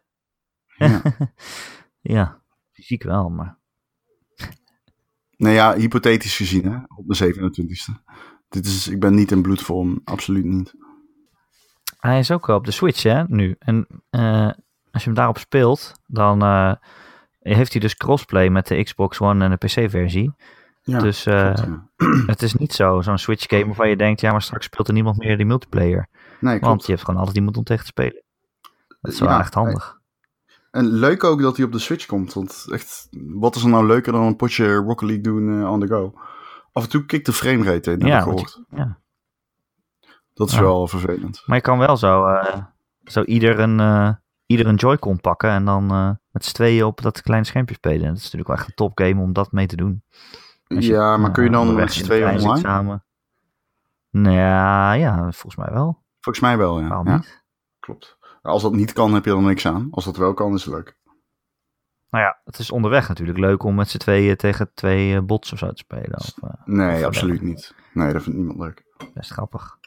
[0.66, 1.02] Ja.
[2.18, 3.60] ja, fysiek wel, maar...
[5.42, 6.78] nou ja, hypothetisch gezien, hè?
[6.96, 8.04] Op de 27ste.
[8.50, 10.74] Dit is, ik ben niet in bloedvorm, absoluut niet.
[12.00, 13.56] Hij is ook op de Switch, hè, nu.
[13.60, 14.50] En eh,
[14.92, 16.74] als je hem daarop speelt, dan eh,
[17.40, 20.34] heeft hij dus crossplay met de Xbox One en de PC-versie.
[20.82, 21.88] Ja, dus eh, ja.
[22.26, 25.18] het is niet zo, zo'n Switch-game waarvan je denkt, ja, maar straks speelt er niemand
[25.18, 26.08] meer die multiplayer.
[26.40, 26.66] Nee, klopt.
[26.66, 28.24] Want je hebt gewoon altijd iemand om tegen te spelen.
[29.02, 30.01] Dat is wel Ja, echt handig.
[30.72, 32.34] En leuk ook dat hij op de Switch komt.
[32.34, 35.80] Want echt, wat is er nou leuker dan een potje Rocket League doen eh, on
[35.80, 36.14] the go?
[36.72, 38.62] Af en toe kikt de framerate in, heb Ja, gehoord.
[38.70, 39.00] je- ja.
[40.34, 40.62] Dat is Ja.
[40.62, 41.44] wel vervelend.
[41.46, 42.58] Maar je kan wel zo, eh,
[43.04, 44.10] zo ieder, een, eh,
[44.46, 45.86] ieder een Joy-Con pakken en dan
[46.32, 48.08] met z'n tweeën op dat kleine schermpje spelen.
[48.08, 50.04] Dat is natuurlijk wel echt een topgame om dat mee te doen.
[50.68, 52.58] Je, ja, maar kun je dan met z'n tweeën online?
[52.60, 53.04] samen.
[54.10, 56.04] Nou ja, ja, volgens mij wel.
[56.20, 56.88] Volgens mij wel, ja.
[56.88, 57.44] Waarom ja niet?
[57.80, 58.18] klopt.
[58.42, 59.88] Als dat niet kan, heb je er niks aan.
[59.92, 61.00] Als dat wel kan, is het leuk.
[62.10, 65.52] Nou ja, het is onderweg natuurlijk leuk om met z'n tweeën tegen twee uh, bots
[65.54, 66.18] of zo te spelen.
[66.18, 67.76] Of, uh, nee, of absoluut niet.
[67.94, 68.84] Nee, dat vindt niemand leuk.
[69.14, 69.78] Best grappig.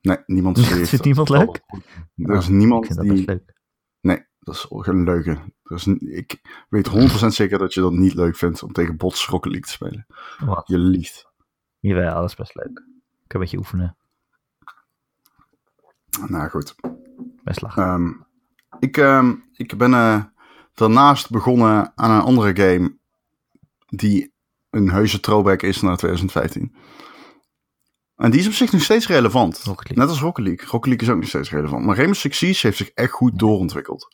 [0.00, 0.88] Nee, niemand serieus.
[0.94, 1.62] Vindt niemand leuk?
[2.16, 3.08] Er is niemand ik vind die...
[3.08, 3.58] dat best leuk.
[4.00, 5.38] Nee, dat is een leuke.
[5.64, 6.88] Is, ik weet
[7.24, 10.06] 100% zeker dat je dat niet leuk vindt om tegen bots Rocket League te spelen.
[10.38, 10.68] Wat?
[10.68, 11.32] Je liegt.
[11.78, 12.78] Jawel, dat is best leuk.
[12.78, 13.96] Ik kan een beetje oefenen.
[16.28, 16.74] Nou goed.
[17.44, 17.82] Best lachen.
[17.84, 18.10] Ehm,
[18.78, 20.22] ik, ehm, ik ben eh,
[20.74, 22.96] daarnaast begonnen aan een andere game
[23.88, 24.32] die
[24.70, 26.74] een heuse throwback is naar 2015.
[28.16, 29.64] En die is op zich nog steeds relevant.
[29.96, 30.66] Net als Rocket League.
[30.68, 31.84] Rocket League is ook nog steeds relevant.
[31.84, 34.08] Maar Rainbow Six Siege heeft zich echt goed doorontwikkeld.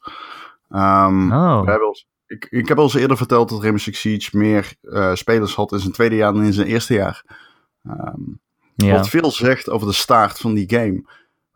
[0.68, 1.60] Ehm, Oh.
[1.64, 4.74] we hebben al- ik, ik heb al eens eerder verteld dat Rainbow Six Siege meer
[4.80, 7.24] eh, spelers had in zijn tweede jaar dan in zijn eerste jaar.
[8.74, 8.92] Ja.
[8.92, 11.04] Wat veel zegt over de start van die game.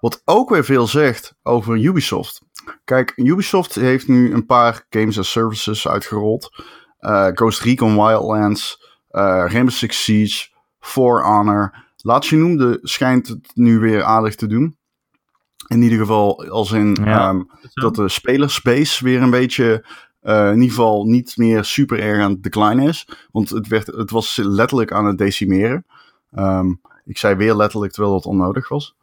[0.04, 2.42] Wat ook weer veel zegt over Ubisoft.
[2.84, 6.64] Kijk, Ubisoft heeft nu een paar games as services uitgerold.
[6.98, 10.48] Eh, Ghost Recon Wildlands, eh Rainbow Six Siege,
[10.80, 11.84] For Honor.
[11.96, 14.76] Laat je noemde schijnt het nu weer aardig te doen.
[15.66, 17.28] In ieder geval als in Ja.
[17.28, 17.42] ehm,
[17.72, 19.84] dat de spelersbase weer een beetje,
[20.20, 23.08] eh, in ieder geval niet meer super erg aan het decline is.
[23.32, 25.86] Want het, werd, het was letterlijk aan het decimeren.
[26.30, 26.72] Ehm,
[27.04, 28.94] ik zei weer letterlijk terwijl dat onnodig was.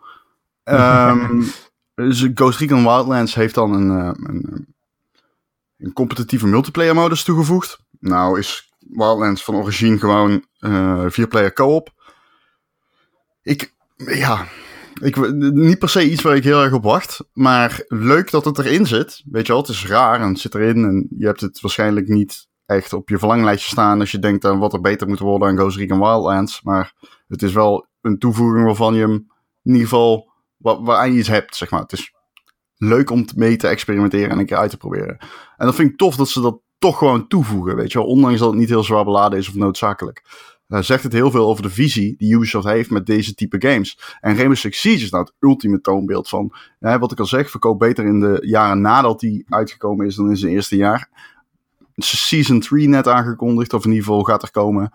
[0.64, 1.43] Ehm,
[1.95, 4.76] dus Ghost Recon Wildlands heeft dan een, eh, een,
[5.78, 7.80] een competitieve multiplayer modus toegevoegd.
[7.99, 11.93] Nou is Wildlands van origine gewoon eh vierplayer co-op.
[13.41, 14.45] Ik, ja,
[15.01, 17.24] ik, niet per se iets waar ik heel erg op wacht.
[17.34, 19.24] Maar leuk dat het erin zit.
[19.32, 20.84] Weet je wel, het is raar en het zit erin.
[20.84, 24.59] En je hebt het waarschijnlijk niet echt op je verlanglijstje staan als je denkt aan
[24.59, 26.62] wat er beter moet worden aan Ghost Recon Wildlands.
[26.62, 26.93] Maar
[27.28, 29.28] het is wel een toevoeging waarvan je hem
[29.64, 30.30] in ieder geval
[30.62, 31.82] wa- waaraan je iets hebt, zeg maar.
[31.82, 32.14] Het is
[32.78, 35.18] leuk om mee te experimenteren en een keer uit te proberen.
[35.57, 38.07] En dat vind ik tof dat ze dat toch gewoon toevoegen, weet je wel.
[38.07, 40.24] Ondanks dat het niet heel zwaar beladen is of noodzakelijk.
[40.68, 44.18] Eh, zegt het heel veel over de visie die Ubisoft heeft met deze type games.
[44.20, 46.53] En Rainbow Six Siege is nou het ultieme toonbeeld van...
[46.80, 50.38] Wat ik al zeg, verkoop beter in de jaren nadat die uitgekomen is dan in
[50.38, 51.09] zijn eerste jaar.
[51.95, 54.91] Season 3 net aangekondigd, of in ieder geval gaat er komen.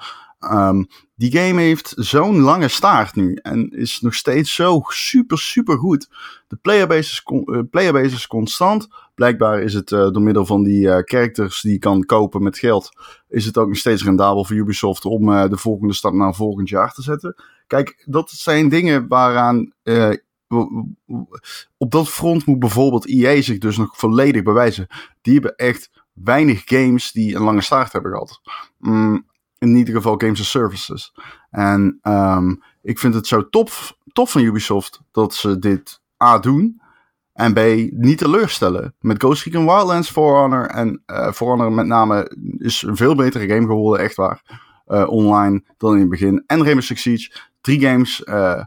[0.50, 0.82] Ehm,
[1.14, 6.08] die game heeft zo'n lange staart nu en is nog steeds zo super, super goed.
[6.48, 8.88] De playerbase is, eh, constant.
[9.14, 12.58] Blijkbaar is het eh, door middel van die eh, characters die je kan kopen met
[12.58, 12.88] geld,
[13.28, 16.92] is het ook nog steeds rendabel voor Ubisoft om de volgende stap naar volgend jaar
[16.92, 17.34] te zetten.
[17.66, 19.72] Kijk, dat zijn dingen waaraan.
[21.76, 24.86] op dat front moet bijvoorbeeld EA zich dus nog volledig bewijzen.
[25.22, 28.40] Die hebben echt weinig games die een lange staart hebben gehad.
[28.78, 29.26] Mm,
[29.58, 31.14] in ieder geval games as services.
[31.50, 36.80] En ehm, ik vind het zo tof, tof van Ubisoft dat ze dit A doen.
[37.32, 37.58] En B,
[37.90, 38.94] niet teleurstellen.
[39.00, 43.14] Met Ghost Recon Wildlands, For Honor en eh For Honor met name is een veel
[43.14, 44.42] betere game geworden, echt waar.
[44.86, 46.44] eh, online dan in het begin.
[46.46, 47.32] En Rainbow Six Siege.
[47.60, 48.64] Drie games eh,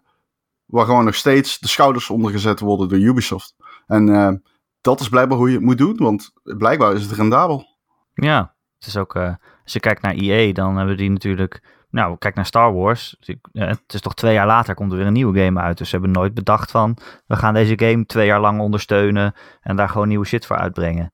[0.65, 3.55] waar gewoon nog steeds de schouders onder gezet worden door Ubisoft.
[3.87, 4.41] En
[4.81, 7.67] dat is blijkbaar hoe je het moet doen, want blijkbaar is het rendabel.
[8.13, 9.13] Ja, het is ook,
[9.69, 13.15] als je kijkt naar EA, dan hebben die natuurlijk, nou, kijk naar Star Wars.
[13.19, 15.77] Eh, Het is toch twee jaar later komt er weer een nieuwe game uit.
[15.77, 19.75] Dus ze hebben nooit bedacht van, we gaan deze game twee jaar lang ondersteunen en
[19.75, 21.13] daar gewoon nieuwe shit voor uitbrengen.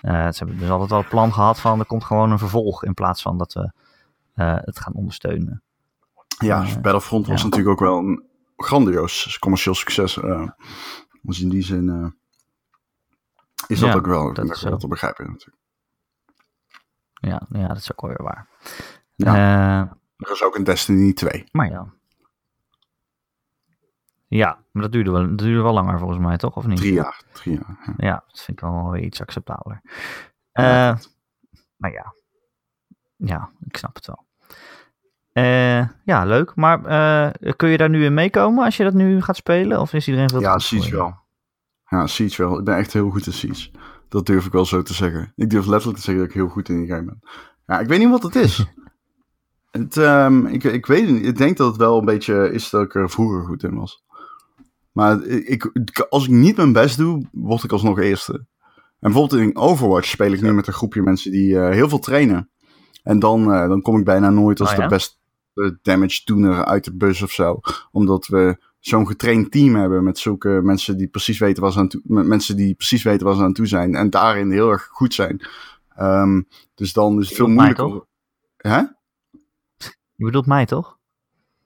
[0.00, 2.84] Eh, ze hebben dus altijd wel het plan gehad van, er komt gewoon een vervolg
[2.84, 3.72] in plaats van dat we
[4.34, 5.62] eh, het gaan ondersteunen.
[6.38, 7.44] Ja, Eh, Battlefront was ja.
[7.44, 8.22] natuurlijk ook wel een
[8.56, 10.18] grandioos commercieel succes.
[11.22, 12.14] dus in die zin
[13.66, 15.62] is dat Ja, ook wel dat dat, te begrijpen natuurlijk.
[17.26, 18.48] Ja, ja dat is ook wel weer waar.
[19.14, 19.34] Ja.
[19.34, 21.44] Eh, Er is ook een Destiny 2.
[21.52, 21.86] maar ja.
[24.26, 26.56] Ja, maar dat duurde, wel, dat duurde wel langer volgens mij, toch?
[26.56, 26.76] Of niet?
[26.76, 27.22] Drie jaar.
[27.32, 27.78] Drie jaar.
[27.86, 27.94] ja.
[27.96, 29.80] Ja, dat vind ik wel weer iets acceptabeler.
[30.52, 30.98] Ja, Eh,
[31.76, 32.14] maar ja.
[33.16, 34.26] Ja, ik snap het wel.
[35.32, 36.54] Eh, ja, leuk.
[36.54, 36.78] Maar
[37.56, 39.80] kun je daar nu in meekomen als je dat nu gaat spelen?
[39.80, 41.16] Of is iedereen veel te Ja, Siege wel.
[41.86, 42.58] Ja, Siege wel.
[42.58, 43.70] Ik ben echt heel goed in Siege.
[44.14, 45.32] Dat durf ik wel zo te zeggen.
[45.36, 47.20] Ik durf letterlijk te zeggen dat ik heel goed in die game ben.
[47.66, 48.66] Ja, ik weet niet wat het is.
[49.70, 51.26] het, ehm, ik, ik weet niet.
[51.26, 54.04] Ik denk dat het wel een beetje is dat ik er vroeger goed in was.
[54.92, 55.64] Maar ik,
[56.08, 58.32] als ik niet mijn best doe, word ik alsnog eerste.
[58.32, 61.98] En bijvoorbeeld in Overwatch speel ik nu met een groepje mensen die eh, heel veel
[61.98, 62.48] trainen.
[63.02, 64.82] En dan, eh, dan kom ik bijna nooit als Oh ja?
[64.82, 67.60] de beste damage doener uit de bus of zo.
[67.90, 71.88] Omdat we zo'n getraind team hebben met zulke mensen die precies weten waar ze aan
[71.88, 73.94] toe, met mensen die precies weten waar ze aan toe zijn.
[73.94, 75.46] En daarin heel erg goed zijn.
[75.88, 76.42] Ehm,
[76.74, 78.04] dus dan is het veel moeilijker.
[78.56, 78.78] Hè?
[80.14, 80.98] Je bedoelt mij, toch?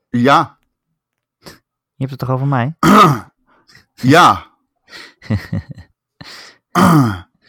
[0.08, 0.58] Ja.
[1.40, 2.76] Je hebt het toch over mij?
[3.94, 4.46] Ja.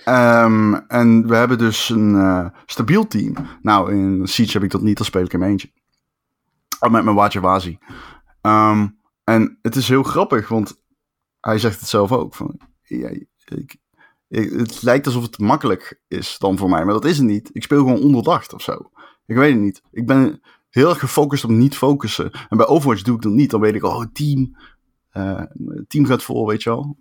[0.04, 3.36] Ehm, en we hebben dus een eh, stabiel team.
[3.62, 5.72] Nou, in Siege heb ik dat niet, dan speel ik in mijn eentje.
[6.80, 7.78] Oh, met mijn Waatje Wazi.
[9.30, 10.82] En het is heel grappig, want
[11.40, 12.36] hij zegt het zelf ook.
[12.36, 13.10] Van, ja,
[13.46, 13.78] ik,
[14.28, 17.50] het lijkt alsof het makkelijk is dan voor mij, maar dat is het niet.
[17.54, 18.92] Ik speel gewoon onderdacht of zo.
[19.26, 19.82] Ik weet het niet.
[19.92, 22.32] Ik ben heel erg gefocust op niet focussen.
[22.32, 23.50] En bij Overwatch doe ik dat niet.
[23.50, 24.58] Dan weet ik, oh, team.
[25.10, 25.44] eh,
[25.88, 26.98] team gaat voor, weet je wel.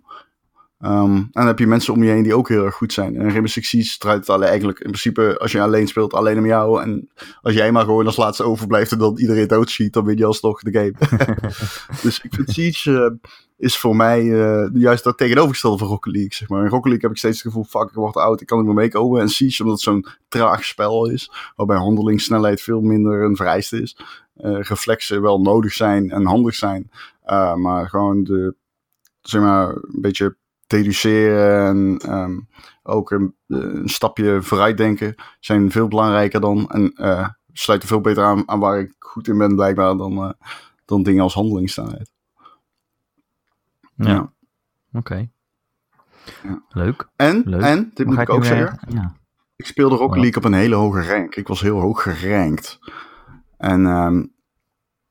[0.79, 3.15] Ehm, en dan heb je mensen om je heen die ook heel erg goed zijn.
[3.15, 6.37] En Rainbow Six Siege draait het alleen eigenlijk in principe als je alleen speelt, alleen
[6.37, 6.81] om jou.
[6.81, 7.09] En
[7.41, 10.61] als jij maar gewoon als laatste overblijft en dan iedereen doodschiet, dan win je alsnog
[10.61, 10.93] de game.
[12.03, 16.33] dus ik vind Siege eh, is voor mij eh, juist dat tegenovergestelde van Rocket League.
[16.33, 16.63] Zeg maar.
[16.63, 18.67] In Rocket League heb ik steeds het gevoel, fuck, ik word oud, ik kan niet
[18.67, 19.21] meer meekomen.
[19.21, 23.97] En Siege, omdat het zo'n traag spel is, waarbij handelingssnelheid veel minder een vereiste is.
[24.33, 26.91] eh, reflexen wel nodig zijn en handig zijn.
[27.55, 28.55] maar gewoon de,
[29.21, 30.37] zeg maar, een beetje
[30.69, 32.39] deduceren en ehm,
[32.83, 38.23] ook een, een stapje vooruit denken zijn veel belangrijker dan en eh, sluiten veel beter
[38.23, 40.31] aan, aan waar ik goed in ben blijkbaar dan, eh,
[40.85, 42.11] dan dingen als handelingssnelheid.
[43.95, 44.33] Ja,
[44.93, 45.29] oké.
[46.43, 46.63] Ja.
[46.69, 47.09] Leuk.
[47.15, 47.61] En, Leuk.
[47.61, 49.15] en, dit moet ik ook weer- zeggen, Ja.
[49.55, 50.21] ik speelde Rocket?
[50.21, 51.35] League op een hele hoge rank.
[51.35, 52.79] Ik was heel hoog gerankt.
[53.57, 54.25] En ehm,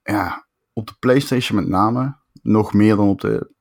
[0.03, 3.53] ja, op de PlayStation met name, nog meer dan op de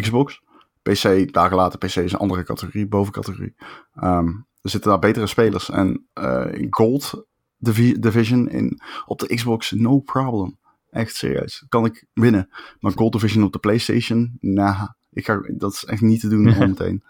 [0.00, 0.42] Xbox.
[0.82, 3.54] PC, dagen later, PC is een andere categorie, bovencategorie.
[3.94, 4.26] Ehm,
[4.62, 5.70] er zitten daar betere spelers.
[5.70, 6.06] En
[6.52, 7.24] in Gold
[7.58, 10.58] Divi- Division in, op de Xbox, no problem.
[10.90, 11.64] Echt serieus.
[11.68, 12.50] Kan ik winnen.
[12.80, 16.54] Maar Gold Division op de PlayStation, nah, ik ga, dat is echt niet te doen
[16.54, 17.04] al meteen.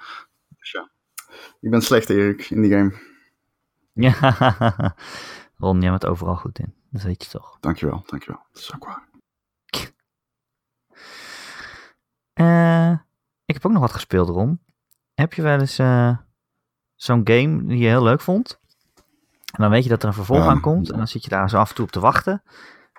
[0.58, 0.90] Dus ja,
[1.60, 2.92] ik ben slecht Erik in die game.
[3.92, 4.94] ja.
[5.58, 6.74] Ron, jij bent overal goed in.
[6.90, 7.56] Dat weet je toch.
[7.60, 8.40] Dankjewel, dankjewel.
[8.52, 9.08] Dat is ook waar.
[12.32, 12.98] Eh,
[13.54, 14.60] ik heb ook nog wat gespeeld, Ron.
[15.14, 16.16] Heb je wel eens eh,
[16.94, 18.60] zo'n game die je heel leuk vond?
[19.52, 20.50] En dan weet je dat er een vervolg Ja.
[20.50, 20.90] aan komt.
[20.90, 22.42] En dan zit je daar zo af en toe op te wachten.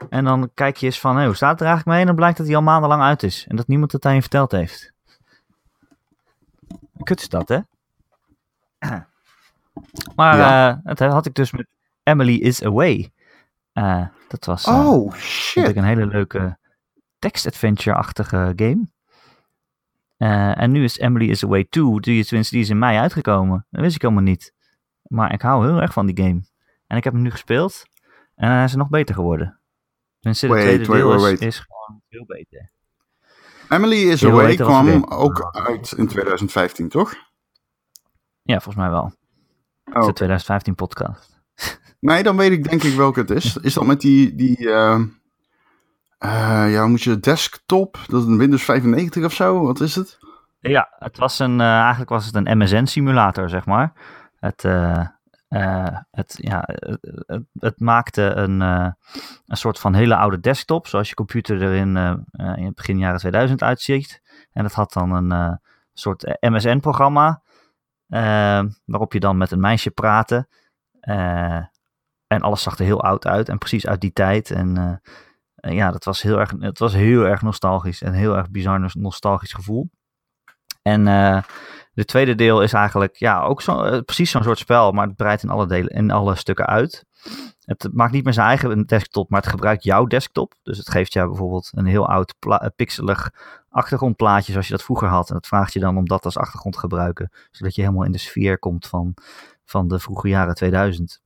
[0.10, 2.00] En dan kijk je eens van, hoe staat het er eigenlijk mee?
[2.00, 3.46] En dan blijkt dat hij al maandenlang uit is.
[3.48, 4.94] En dat niemand het aan je verteld heeft.
[7.04, 7.60] Kut is dat, hè?
[10.16, 10.70] Maar Ja.
[10.70, 11.68] eh, het had ik dus met
[12.04, 13.12] Emily is Away.
[13.74, 15.76] Eh, dat was Oh, vond ik shit.
[15.76, 16.58] een hele leuke
[17.20, 18.88] text-adventure-achtige game.
[20.18, 23.66] Eh, en nu is Emily is Away 2, die tenminste, die is in mei uitgekomen.
[23.70, 24.54] Dat wist ik helemaal niet.
[25.04, 26.42] Maar ik hou heel erg van die game.
[26.88, 27.84] En ik heb hem nu gespeeld.
[28.36, 29.60] En hij is nog beter geworden.
[30.20, 31.42] Tenminste, Wait, tweede wait, deel wait, is, wait.
[31.42, 32.72] is gewoon veel beter.
[33.70, 37.14] Emily is Heel Away kwam ook uit in 2015, toch?
[38.42, 39.14] Ja, volgens mij wel.
[39.84, 40.00] Het Oh.
[40.02, 41.42] is de 2015 podcast.
[42.00, 43.58] Nee, dan weet ik denk ik welke het is.
[43.58, 45.02] Is dat met die, die eh,
[46.24, 48.00] eh, ja, moet je desktop?
[48.08, 49.66] Dat is een Windows 95 of zo?
[49.66, 50.18] Wat is het?
[50.60, 53.94] Ja, het was een, eh, eigenlijk was het een MSN-simulator, zeg maar.
[54.40, 55.06] Het, eh,
[56.12, 61.62] het, ja, het, het, maakte een, een soort van hele oude desktop, zoals je computer
[61.62, 61.96] er in,
[62.36, 64.22] het begin jaren 2000 uitziet.
[64.52, 65.60] En dat had dan een
[65.94, 67.42] soort MSN-programma,
[68.86, 70.48] waarop je dan met een meisje praatte.
[72.28, 74.52] En alles zag er heel oud uit en precies uit die tijd.
[74.52, 75.02] En
[75.72, 78.96] ja, dat was heel erg, het was heel erg nostalgisch en heel erg bizar nos-
[78.96, 79.90] nostalgisch gevoel.
[80.82, 81.44] En eh
[81.94, 85.16] de tweede deel is eigenlijk ja, ook zo, eh, precies zo'n soort spel, maar het
[85.16, 87.06] breidt in alle, delen, in alle stukken uit.
[87.66, 90.54] Het maakt niet meer zijn eigen desktop, maar het gebruikt jouw desktop.
[90.64, 93.32] Dus het geeft jou bijvoorbeeld een heel oud eh, pixelig
[93.70, 95.28] achtergrondplaatje zoals je dat vroeger had.
[95.28, 98.12] En dat vraagt je dan om dat als achtergrond te gebruiken, zodat je helemaal in
[98.12, 99.14] de sfeer komt van,
[99.66, 101.22] van de vroege jaren 2000.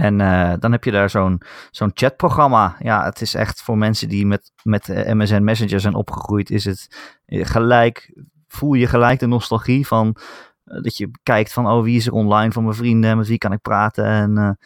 [0.00, 1.40] En eh, dan heb je daar zo'n
[1.70, 2.76] chatprogramma.
[2.78, 6.64] Ja, het is echt voor mensen die met, met eh, MSN Messenger zijn opgegroeid, is
[6.64, 8.12] het eh, gelijk,
[8.48, 10.16] voel je gelijk de nostalgie van
[10.64, 13.52] dat je kijkt van, oh, wie is er online van mijn vrienden, met wie kan
[13.52, 14.58] ik praten en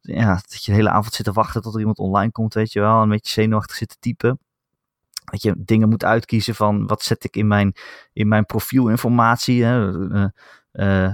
[0.00, 2.72] ja, dat je de hele avond zit te wachten tot er iemand online komt, weet
[2.72, 4.38] je wel, en een beetje zenuwachtig zit te typen.
[5.24, 7.74] Dat je dingen moet uitkiezen van, wat zet ik in mijn,
[8.12, 9.90] in mijn profielinformatie, hè?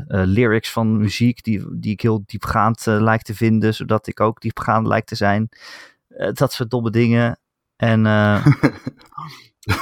[0.08, 4.40] Lyrics van muziek die, die ik heel diepgaand eh, lijk te vinden, zodat ik ook
[4.40, 5.48] diepgaand lijk te zijn.
[6.08, 7.38] Eh, dat soort domme dingen.
[7.76, 8.46] En eh,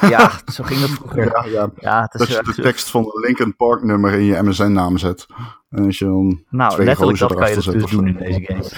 [0.11, 1.25] ja, zo ging dat vroeger.
[1.25, 1.71] Ja, ja.
[1.77, 4.99] Ja, het is Dat je de tekst van de Linkin Park nummer in je MSN-naam
[4.99, 5.27] zet.
[5.69, 8.01] En als je dan nou, letterlijk dat kan je dus doen zo.
[8.01, 8.71] in deze game.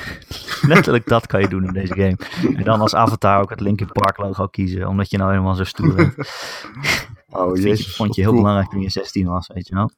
[0.72, 2.16] letterlijk dat kan je doen in deze game.
[2.56, 5.64] En dan als avatar ook het Linkin Park logo kiezen, omdat je nou helemaal zo
[5.64, 6.14] stoer bent.
[7.28, 7.96] Oh, jezus.
[7.96, 8.42] vond je heel cool.
[8.42, 9.90] belangrijk toen je 16 was, weet je wel.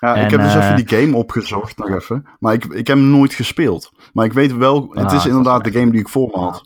[0.00, 2.26] Ja, ik heb dus eh, even die game opgezocht nog even.
[2.38, 3.92] Maar ik, ik heb hem nooit gespeeld.
[4.12, 6.38] Maar ik weet wel, het Ah, is dat inderdaad de game die ik voor me
[6.38, 6.64] had.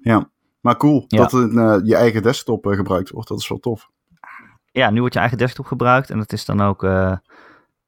[0.00, 1.18] Ja, maar cool Ja.
[1.18, 3.28] dat het, eh, je eigen desktop eh, gebruikt wordt.
[3.28, 3.88] Dat is wel tof.
[4.70, 7.12] Ja, nu wordt je eigen desktop gebruikt en het is dan ook, eh,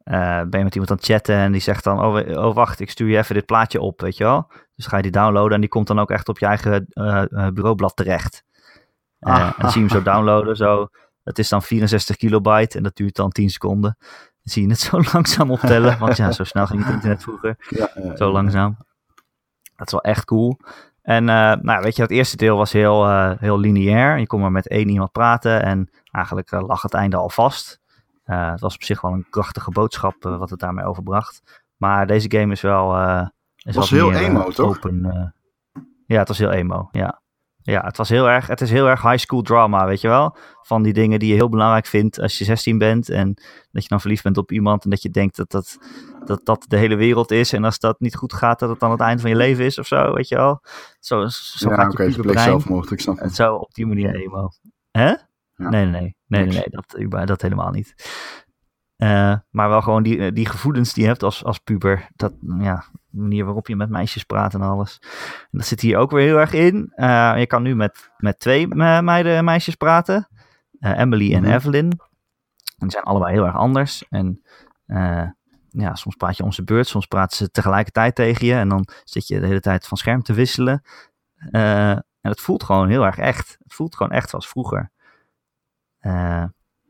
[0.05, 2.80] eh, ben je met iemand aan het chatten en die zegt dan, oh, oh wacht,
[2.80, 4.51] ik stuur je even dit plaatje op, weet je wel.
[4.76, 7.22] Dus ga je die downloaden en die komt dan ook echt op je eigen eh,
[7.32, 8.45] eh, bureaublad terecht.
[9.18, 9.41] Eh, Ah.
[9.41, 10.89] En dan zie je hem zo downloaden, zo.
[11.22, 13.97] Het is dan 64 kilobyte en dat duurt dan 10 seconden.
[14.45, 17.57] Zie je het zo langzaam optellen, want ja, zo snel ging het internet vroeger.
[17.68, 18.76] Ja, ja, Zo langzaam.
[19.76, 20.59] Dat is wel echt cool.
[21.03, 24.18] En eh, nou, weet je, het eerste deel was heel, eh, heel lineair.
[24.18, 27.80] Je kon maar met één iemand praten en eigenlijk eh, lag het einde al vast.
[28.24, 31.62] Het was op zich wel een krachtige boodschap wat het daarmee overbracht.
[31.76, 32.97] Maar deze game is wel...
[33.57, 34.76] is Was wat heel meer, emo, toch?
[34.76, 35.34] Open,
[36.07, 37.22] ja, het was heel emo, ja.
[37.66, 40.36] Ja, het was heel erg, het is heel erg high school drama, weet je wel?
[40.62, 43.34] Van die dingen die je heel belangrijk vindt als je 16 bent en
[43.70, 45.78] dat je dan verliefd bent op iemand en dat je denkt dat dat,
[46.24, 48.90] dat, dat de hele wereld is en als dat niet goed gaat, dat het dan
[48.90, 50.60] het eind van je leven is of zo, weet je wel?
[51.00, 52.46] Zo, zo ja gaat oké, je ze pleegt puberbrein.
[52.48, 53.34] zelfmoord, ik snap En het.
[53.34, 54.48] zo op die manier emo.
[54.90, 55.08] Hè?
[55.08, 55.68] Ja.
[55.68, 56.16] Nee, nee, nee.
[56.26, 57.94] Nee, nee, dat, dat helemaal niet.
[58.97, 62.09] Eh, maar wel gewoon die, die gevoelens die je hebt als, als puber.
[62.16, 64.99] Dat, ja, de manier waarop je met meisjes praat en alles.
[65.40, 66.92] En dat zit hier ook weer heel erg in.
[66.95, 70.28] Eh, je kan nu met, met twee eh, meiden en meisjes praten.
[70.78, 71.53] Eh, Emily en Mhm.
[71.53, 71.90] Evelyn.
[71.90, 72.01] En
[72.78, 74.05] die zijn allebei heel erg anders.
[74.11, 74.42] En
[74.86, 75.28] eh,
[75.68, 76.86] ja, soms praat je om zijn beurt.
[76.86, 78.55] Soms praten ze tegelijkertijd tegen je.
[78.55, 80.82] En dan zit je de hele tijd van scherm te wisselen.
[81.51, 83.57] Eh, en het voelt gewoon heel erg echt.
[83.62, 84.90] Het voelt gewoon echt zoals vroeger.
[85.99, 86.45] Eh,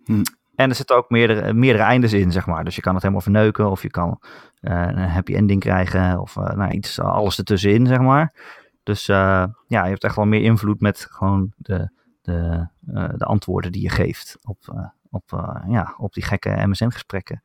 [0.05, 0.23] Hm.
[0.57, 2.65] En er zitten ook meerdere, meerdere eindes in, zeg maar.
[2.65, 3.71] Dus je kan het helemaal verneuken.
[3.71, 4.21] Of je kan
[4.61, 6.21] eh, een happy ending krijgen.
[6.21, 8.35] Of eh, nou, iets, alles ertussenin, zeg maar.
[8.83, 11.91] Dus eh, ja, je hebt echt wel meer invloed met gewoon de,
[12.23, 16.67] de, eh, de antwoorden die je geeft op, eh, op, eh, ja, op die gekke
[16.67, 17.43] MSN-gesprekken.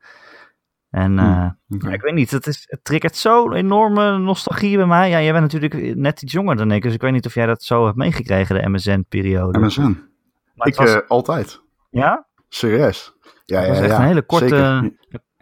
[0.90, 5.08] En eh, ja, ik weet niet, het, is, het triggert zo'n enorme nostalgie bij mij.
[5.08, 7.46] Ja, jij bent natuurlijk net iets jonger dan ik, dus ik weet niet of jij
[7.46, 9.58] dat zo hebt meegekregen, de MSN-periode.
[9.58, 10.08] MSN.
[10.54, 11.60] Maar Ik was, eh, altijd.
[11.90, 12.26] ja?
[12.50, 13.12] Serieus.
[13.44, 13.98] Ja, ja, was echt ja.
[14.00, 14.96] een hele korte, een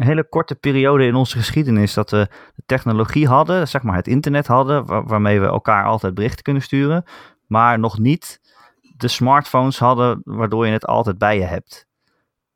[0.06, 4.46] hele korte periode in onze geschiedenis dat we de technologie hadden, zeg maar het internet
[4.46, 7.04] hadden, waar- waarmee we elkaar altijd berichten kunnen sturen,
[7.46, 8.40] maar nog niet
[8.96, 11.86] de smartphones hadden waardoor je het altijd bij je hebt.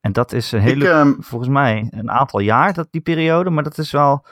[0.00, 3.50] En dat is een hele Ik, ehm, volgens mij een aantal jaar, dat, die periode.
[3.50, 4.24] Maar dat is wel,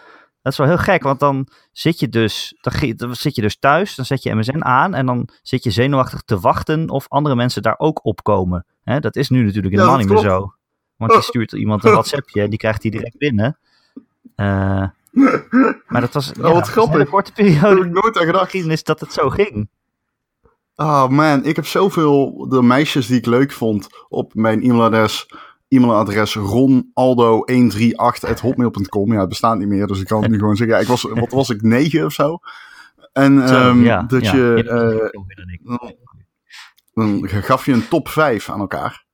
[0.43, 1.03] dat is wel heel gek.
[1.03, 4.95] Want dan zit je dus, dan, zit je dus thuis, dan zet je MSN aan
[4.95, 8.67] en dan zit je zenuwachtig te wachten of andere mensen daar ook op komen.
[8.83, 10.55] Hè, dat is nu natuurlijk helemaal niet meer zo.
[10.97, 13.59] Want je stuurt iemand een WhatsAppje en die krijgt die direct binnen.
[14.35, 14.87] Eh,
[15.87, 18.45] maar dat was ja, Oh, wat een korte periode ik nooit aan gedacht.
[18.45, 19.69] geschiedenis dat het zo ging.
[20.75, 25.27] Oh man, ik heb zoveel de meisjes die ik leuk vond op mijn e-mailadres.
[25.71, 29.13] E-mailadres ronaldo138.hotmail.com.
[29.13, 30.77] Ja, het bestaat niet meer, dus ik kan het nu gewoon zeggen.
[30.77, 32.39] Ja, ik was, wat was ik, negen of zo?
[33.13, 34.35] En Zo, ehm, ja, dat ja.
[34.35, 35.09] je, eh,
[36.93, 39.05] dan gaf je een top 5 aan elkaar.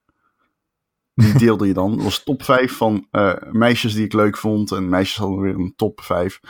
[1.15, 1.95] Die deelde je dan.
[1.95, 4.73] Dat was top 5 van eh, meisjes die ik leuk vond.
[4.73, 6.41] En meisjes hadden weer een top 5.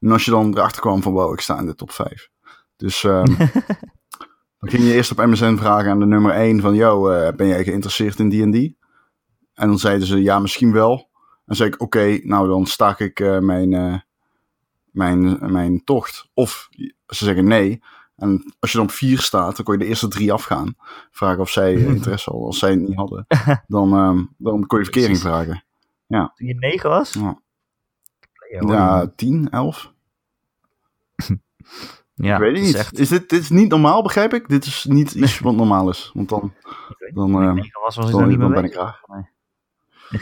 [0.00, 2.28] En als je dan erachter kwam van wow, ik sta in de top 5.
[2.76, 3.24] Dus ehm,
[4.58, 7.46] dan ging je eerst op MSN vragen aan de nummer 1 van yo, eh, ben
[7.46, 8.80] jij geïnteresseerd in die en die?
[9.62, 10.92] En dan zeiden ze ja, misschien wel.
[10.92, 13.94] En dan zei ik oké, nou dan stak ik eh, mijn, eh,
[14.90, 16.28] mijn, mijn tocht.
[16.34, 16.68] Of
[17.06, 17.82] ze zeggen nee.
[18.16, 20.74] En als je dan op 4 staat, dan kon je de eerste drie afgaan.
[21.10, 22.46] Vragen of zij interesse hadden.
[22.48, 23.26] Als zij het niet hadden,
[23.66, 25.64] dan, ehm, dan kon je verkering vragen.
[26.34, 27.12] Toen je negen was?
[27.12, 27.40] Ja.
[28.50, 28.72] Ja.
[28.72, 29.92] Ja, 10, 11.
[32.14, 32.74] ja ik weet het niet.
[32.74, 34.48] echt- Is dit, dit is niet normaal, begrijp ik?
[34.48, 36.10] Dit is niet iets wat normaal is.
[36.14, 36.52] Want dan,
[37.14, 38.74] dan, ehm, negen was, was ik dan, dan meer ben ik.
[39.06, 39.30] Nee.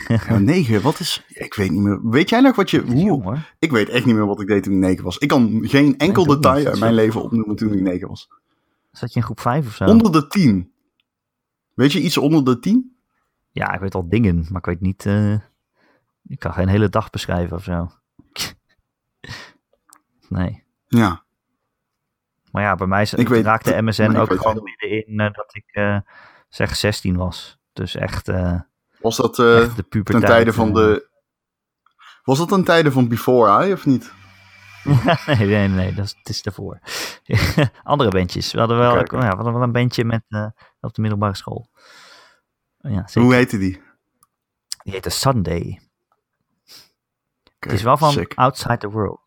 [0.08, 1.24] Ja, 9, wat is...
[1.28, 2.08] Ik weet niet meer.
[2.10, 2.80] Weet jij nog wat je...
[2.80, 5.18] Hoe, ik weet echt niet meer wat ik deed toen ik 9 was.
[5.18, 8.28] Ik kan geen enkel detail uit mijn leven opnoemen toen ik 9 was.
[8.92, 9.84] Zat je in groep 5 of zo?
[9.84, 10.72] Onder de 10.
[11.74, 12.96] Weet je iets onder de 10?
[13.50, 15.06] Ja, ik weet al dingen, maar ik weet niet.
[15.06, 15.32] eh,
[16.26, 17.90] ik kan geen hele dag beschrijven of zo.
[20.28, 20.64] nee.
[20.86, 21.24] Ja.
[22.52, 25.98] Maar ja, bij mij Ik weet- raakte MSN ook gewoon middenin eh, dat ik eh,
[26.48, 27.58] zeg 16 was.
[27.72, 28.28] Dus echt,
[29.00, 30.74] Was dat eh, de ten tijde van eh.
[30.74, 31.08] de...
[32.22, 34.12] Was dat ten tijde van Before I, of niet?
[35.26, 36.80] nee, nee, nee, dat is, het is daarvoor.
[37.82, 38.52] Andere bandjes.
[38.52, 38.96] We hadden wel.
[38.96, 40.46] Ja, we hadden wel een bandje met, eh,
[40.80, 41.70] op de middelbare school.
[42.78, 43.22] Ja, zeker.
[43.22, 43.82] Hoe heette die?
[44.82, 45.80] Die heette Sunday.
[47.58, 48.34] Het is wel van sick.
[48.34, 49.20] Outside the World.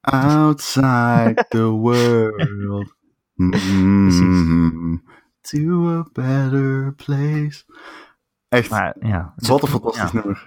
[0.00, 2.94] Outside the world.
[3.34, 5.02] Mm,
[5.40, 7.64] to a better place.
[8.54, 9.32] Echt, Maar ja.
[9.36, 10.18] het wat een fantastisch ja.
[10.18, 10.46] nummer.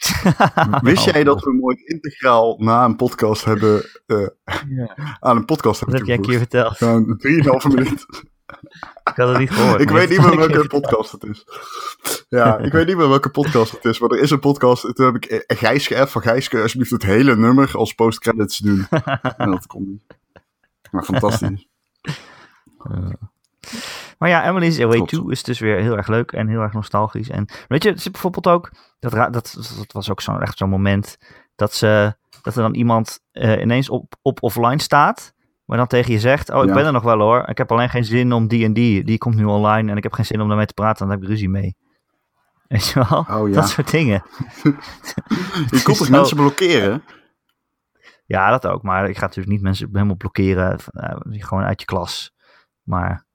[0.90, 4.26] Wist jij dat we nooit integraal na een podcast hebben, eh,
[4.68, 6.76] Ja, aan een podcast dat hebben heb jij een keer verteld.
[6.76, 7.20] Gewoon
[7.62, 8.06] 3,5 minuut.
[9.04, 9.80] Ik had het niet gehoord.
[9.80, 11.46] Ik weet niet meer welke podcast het is.
[12.28, 14.94] Ja, ik weet niet meer welke podcast het is, maar er is een podcast.
[14.94, 18.58] Toen heb ik eh, Gijs van Gijs, kun je alsjeblieft het hele nummer als postcredits
[18.58, 18.86] doen.
[19.36, 20.04] en dat kon niet.
[20.90, 21.68] Maar fantastisch.
[24.20, 25.10] Maar ja, Emily's Away Klopt.
[25.12, 27.28] 2 is dus weer heel erg leuk en heel erg nostalgisch.
[27.30, 30.68] En weet je, het is bijvoorbeeld ook, dat, dat, dat was ook zo'n echt zo'n
[30.68, 31.16] moment,
[31.54, 35.32] dat, ze, dat er dan iemand eh, ineens op, op offline staat,
[35.64, 36.74] maar dan tegen je zegt, oh ik Ja.
[36.74, 39.18] ben er nog wel hoor, ik heb alleen geen zin om die en die, die
[39.18, 41.28] komt nu online en ik heb geen zin om daarmee te praten, dan heb ik
[41.28, 41.76] ruzie mee.
[42.68, 43.26] Weet je wel?
[43.40, 43.54] Oh ja.
[43.54, 44.22] Dat soort dingen.
[45.70, 46.10] Je kon toch Zo.
[46.10, 47.02] mensen blokkeren?
[48.26, 48.82] Ja, dat ook.
[48.82, 50.78] Maar ik ga natuurlijk niet mensen helemaal blokkeren.
[50.92, 52.32] eh, gewoon uit je klas.
[52.82, 53.26] Maar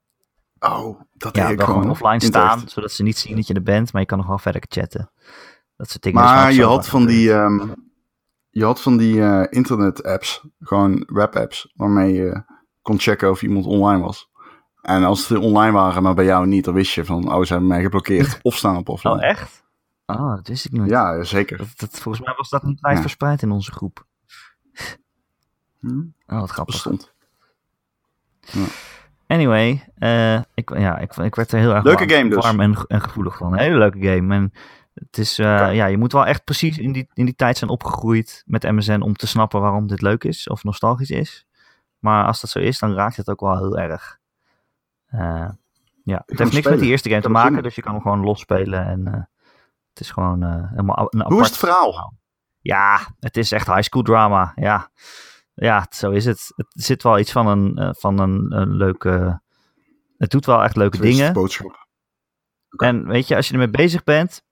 [0.58, 2.58] Oh, dat ja, ik wel gewoon offline staan.
[2.58, 2.70] echt.
[2.70, 3.92] Zodat ze niet zien dat je er bent.
[3.92, 5.10] Maar je kan nog wel verder chatten.
[5.76, 6.22] Dat soort dingen.
[6.22, 7.68] Maar is je had van die, ehm,
[8.50, 12.42] je had van die internet-apps, gewoon web-apps, waarmee je
[12.82, 14.30] kon checken of iemand online was.
[14.82, 17.50] En als ze online waren, maar bij jou niet, dan wist je van, oh, ze
[17.52, 19.14] hebben mij geblokkeerd of staan op offline.
[19.14, 19.64] Oh, echt?
[20.06, 20.90] Oh, dat wist ik nooit.
[20.90, 21.56] Ja, zeker.
[21.58, 23.00] Dat, dat, volgens mij was dat niet wijd Ja.
[23.00, 24.06] verspreid in onze groep.
[25.80, 26.74] Hm, Oh, wat grappig.
[26.74, 27.12] bestond.
[29.26, 32.44] Anyway, eh, ik, ja, ik, ik werd er heel erg Leuke warm, game dus.
[32.44, 33.52] warm en, en gevoelig van.
[33.52, 34.34] Een hele leuke game.
[34.34, 34.52] En
[34.94, 37.70] het is, eh, ja, je moet wel echt precies in die, in die tijd zijn
[37.70, 41.46] opgegroeid met MSN om te snappen waarom dit leuk is of nostalgisch is.
[41.98, 44.18] Maar als dat zo is, dan raakt het ook wel heel erg.
[45.06, 45.48] Eh,
[46.04, 48.20] ja, het heeft niks met die eerste game te maken, dus je kan hem gewoon
[48.20, 48.86] losspelen.
[48.86, 49.28] En
[49.88, 52.14] het is gewoon helemaal een apart Hoe is het verhaal?
[52.60, 54.52] ja, het is echt high school drama.
[54.56, 54.90] Ja,
[55.56, 56.52] ja zo is het.
[56.56, 59.40] Het zit wel iets van een, eh, van een, een leuke.
[60.16, 61.32] Het doet wel echt leuke dingen.
[61.32, 61.86] boodschap.
[62.76, 64.42] En weet je, als je ermee bezig bent,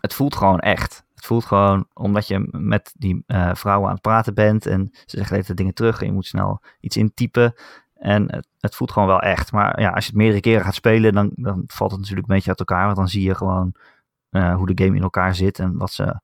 [0.00, 1.04] het voelt gewoon echt.
[1.14, 5.16] Het voelt gewoon omdat je met die eh, vrouwen aan het praten bent en ze
[5.16, 7.54] zeggen even dingen terug en je moet snel iets intypen.
[7.94, 9.52] En het, het voelt gewoon wel echt.
[9.52, 12.34] Maar ja, als je het meerdere keren gaat spelen, dan, dan valt het natuurlijk een
[12.34, 12.84] beetje uit elkaar.
[12.84, 13.74] Want dan zie je gewoon
[14.30, 16.20] eh, hoe de game in elkaar zit en wat ze,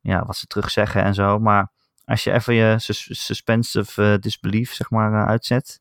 [0.00, 1.38] ja, wat ze terugzeggen en zo.
[1.38, 1.72] Maar
[2.12, 5.80] als je even je sus- suspensive eh, disbelief zeg maar eh, uitzet,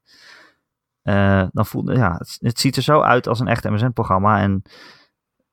[1.01, 4.41] eh, dan voelt ja, het, ziet er zo uit als een echt MSN-programma.
[4.41, 4.61] En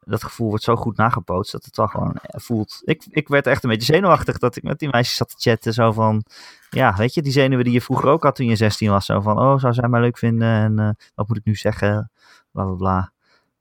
[0.01, 2.83] dat gevoel wordt zo goed nagepootst dat het wel gewoon voelt.
[2.85, 5.73] Ik, ik werd echt een beetje zenuwachtig dat ik met die meisjes zat te chatten.
[5.73, 6.25] Zo van,
[6.71, 9.07] ja, weet je, die zenuwen die je vroeger ook had toen je 16 was.
[9.07, 10.49] Zo van, oh, zou zij mij leuk vinden?
[10.49, 12.11] En wat moet ik nu zeggen?
[12.51, 13.13] Bla bla bla.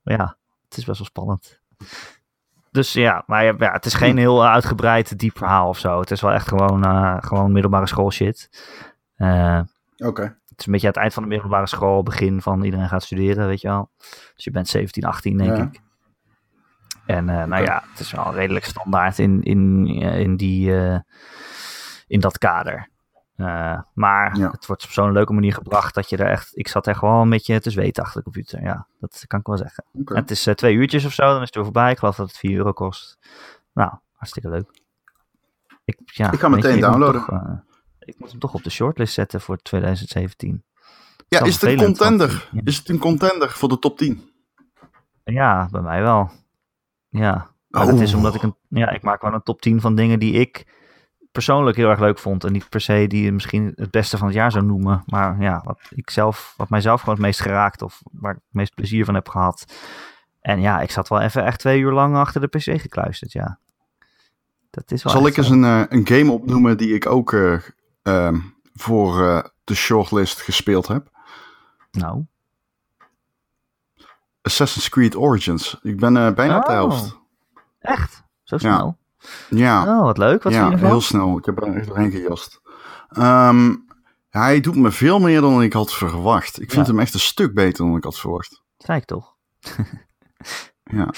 [0.02, 0.36] Maar ja,
[0.68, 1.60] het is best wel spannend.
[2.78, 6.00] Dus ja, maar ja, ja, het is geen heel uitgebreid diep verhaal of zo.
[6.00, 8.48] Het is wel echt gewoon, eh, gewoon middelbare school shit.
[9.16, 9.60] Eh,
[9.96, 10.22] Oké.
[10.22, 13.02] het is een beetje aan het eind van de middelbare school, begin van iedereen gaat
[13.02, 13.90] studeren, weet je wel.
[14.34, 15.62] Dus je bent 17, 18, denk Ja.
[15.62, 15.80] ik.
[17.06, 20.72] En eh, nou ja, het is wel redelijk standaard in, in, in, die,
[22.06, 22.88] in dat kader.
[23.38, 24.50] Eh, maar Ja.
[24.50, 26.50] het wordt op zo'n leuke manier gebracht dat je er echt...
[26.58, 28.62] Ik zat er gewoon een beetje te zweten achter de computer.
[28.62, 29.84] Ja, dat kan ik wel zeggen.
[30.04, 31.90] Het is eh, twee uurtjes of zo, dan is het weer voorbij.
[31.90, 33.18] Ik geloof dat het 4 euro kost.
[33.72, 34.70] Nou, hartstikke leuk.
[35.84, 37.20] Ik, ja, Ik ga je, meteen ik moet downloaden.
[37.24, 37.52] toch, eh,
[37.98, 40.64] ik moet hem toch op de shortlist zetten voor 2017.
[41.28, 42.48] Ja, is het een contender?
[42.52, 42.60] ja.
[42.64, 44.30] Is het een contender voor de top 10?
[45.24, 46.30] Ja, bij mij wel.
[47.08, 47.50] Ja.
[47.68, 47.88] Maar Oh.
[47.88, 48.56] dat is omdat ik een.
[48.68, 50.66] Ja, ik maak wel een top 10 van dingen die ik
[51.38, 52.44] persoonlijk heel erg leuk vond.
[52.44, 55.02] En niet per se die je misschien het beste van het jaar zou noemen.
[55.06, 58.54] Maar ja, wat ik zelf, wat mijzelf gewoon het meest geraakt of waar ik het
[58.54, 59.64] meest plezier van heb gehad.
[60.40, 63.58] En ja, ik zat wel even echt twee uur lang achter de PC gekluisterd, ja.
[64.70, 65.52] Dat is wel Zal ik eens zo.
[65.52, 67.58] een, eh, een game opnoemen die ik ook eh,
[68.02, 68.38] ehm,
[68.74, 71.10] voor eh, de shortlist gespeeld heb?
[71.90, 72.24] Nou,
[74.42, 75.78] Assassin's Creed Origins.
[75.82, 76.76] Ik ben eh, bijna op de Oh.
[76.76, 77.16] helft.
[77.80, 78.22] echt?
[78.42, 78.97] Zo snel?
[79.50, 80.42] Ja, Oh, wat leuk.
[80.42, 80.90] Wat ja vind je ervan?
[80.90, 81.38] heel snel.
[81.38, 82.60] Ik heb er echt doorheen gejast.
[83.08, 83.74] Ehm,
[84.28, 86.60] hij doet me veel meer dan ik had verwacht.
[86.60, 86.92] Ik vind Ja.
[86.92, 88.62] hem echt een stuk beter dan ik had verwacht.
[88.76, 89.36] Zei ik toch?
[90.90, 91.08] Ja.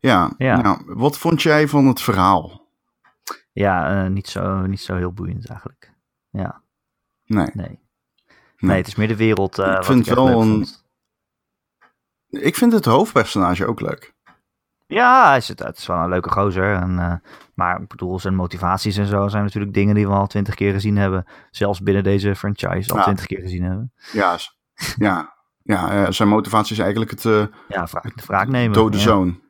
[0.00, 0.60] Ja, Ja.
[0.60, 2.68] nou, wat vond jij van het verhaal?
[3.52, 5.92] Ja, eh, niet, zo, niet zo heel boeiend eigenlijk.
[6.30, 6.62] Ja,
[7.24, 7.50] Nee.
[7.52, 7.78] nee.
[8.58, 10.84] Nee, het is meer de wereld eh Ik vind ik wel leuk een- vond.
[12.28, 14.14] Ik vind het hoofdpersonage ook leuk.
[14.90, 16.74] Ja, hij is het, het is wel een leuke gozer.
[16.74, 17.12] En, eh,
[17.54, 20.72] maar ik bedoel, zijn motivaties en zo zijn natuurlijk dingen die we al twintig keer
[20.72, 21.24] gezien hebben.
[21.50, 23.02] Zelfs binnen deze franchise al Ja.
[23.02, 23.92] twintig keer gezien hebben.
[24.12, 24.36] Ja,
[24.96, 28.72] ja, ja eh, zijn motivatie is eigenlijk het eh, Ja, wraak, de wraak nemen.
[28.72, 29.02] dode ja.
[29.02, 29.40] zoon.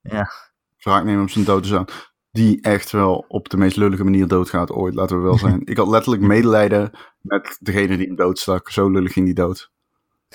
[0.00, 0.30] Ja.
[0.78, 1.88] Wraak nemen op zijn dode zoon.
[2.30, 5.60] Die echt wel op de meest lullige manier doodgaat ooit, laten we wel zijn.
[5.64, 8.70] ik had letterlijk medelijden met degene die hem doodstak.
[8.70, 9.70] Zo lullig ging die dood.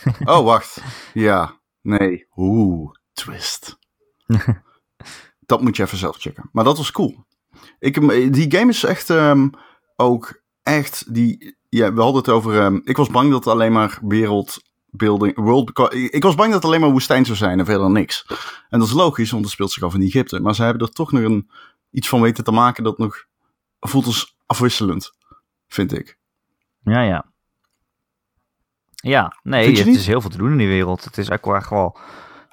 [0.23, 0.81] Oh, wacht.
[1.13, 2.27] Ja, nee.
[2.35, 3.77] Oeh, twist.
[5.45, 6.49] dat moet je even zelf checken.
[6.51, 7.25] Maar dat was cool.
[7.79, 7.99] Ik,
[8.33, 9.49] die game is echt ehm,
[9.95, 11.13] ook echt...
[11.13, 12.59] Die, ja, we hadden het over...
[12.59, 14.61] ehm, ik was bang dat het alleen maar wereld
[14.95, 18.25] building, world, ik was bang dat het alleen maar woestijn zou zijn en verder niks.
[18.69, 20.39] En dat is logisch, want het speelt zich af in Egypte.
[20.39, 21.49] Maar ze hebben er toch nog een,
[21.91, 23.25] iets van weten te maken dat nog
[23.79, 25.11] voelt als afwisselend,
[25.67, 26.17] vind ik.
[26.83, 27.31] Ja, ja.
[28.95, 31.03] Ja, nee, het is heel veel te doen in die wereld.
[31.03, 31.95] Het is ook wel gewoon...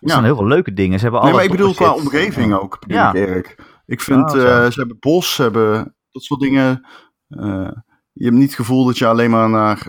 [0.01, 0.13] Er Ja.
[0.13, 0.99] zijn heel veel leuke dingen.
[0.99, 2.01] Ze hebben Nee, maar ik bedoel qua shit.
[2.03, 3.09] omgeving ook, Ja.
[3.13, 3.59] ik, Erik.
[3.87, 4.37] Ik vind, zo.
[4.39, 6.87] eh, ze hebben bos, ze hebben dat soort dingen.
[7.29, 7.71] Eh,
[8.13, 9.87] je hebt niet het gevoel dat je alleen maar naar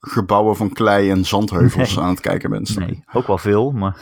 [0.00, 2.04] gebouwen van klei en zandheuvels Nee.
[2.04, 2.78] aan het kijken bent.
[2.78, 3.96] Nee, ook wel veel, maar...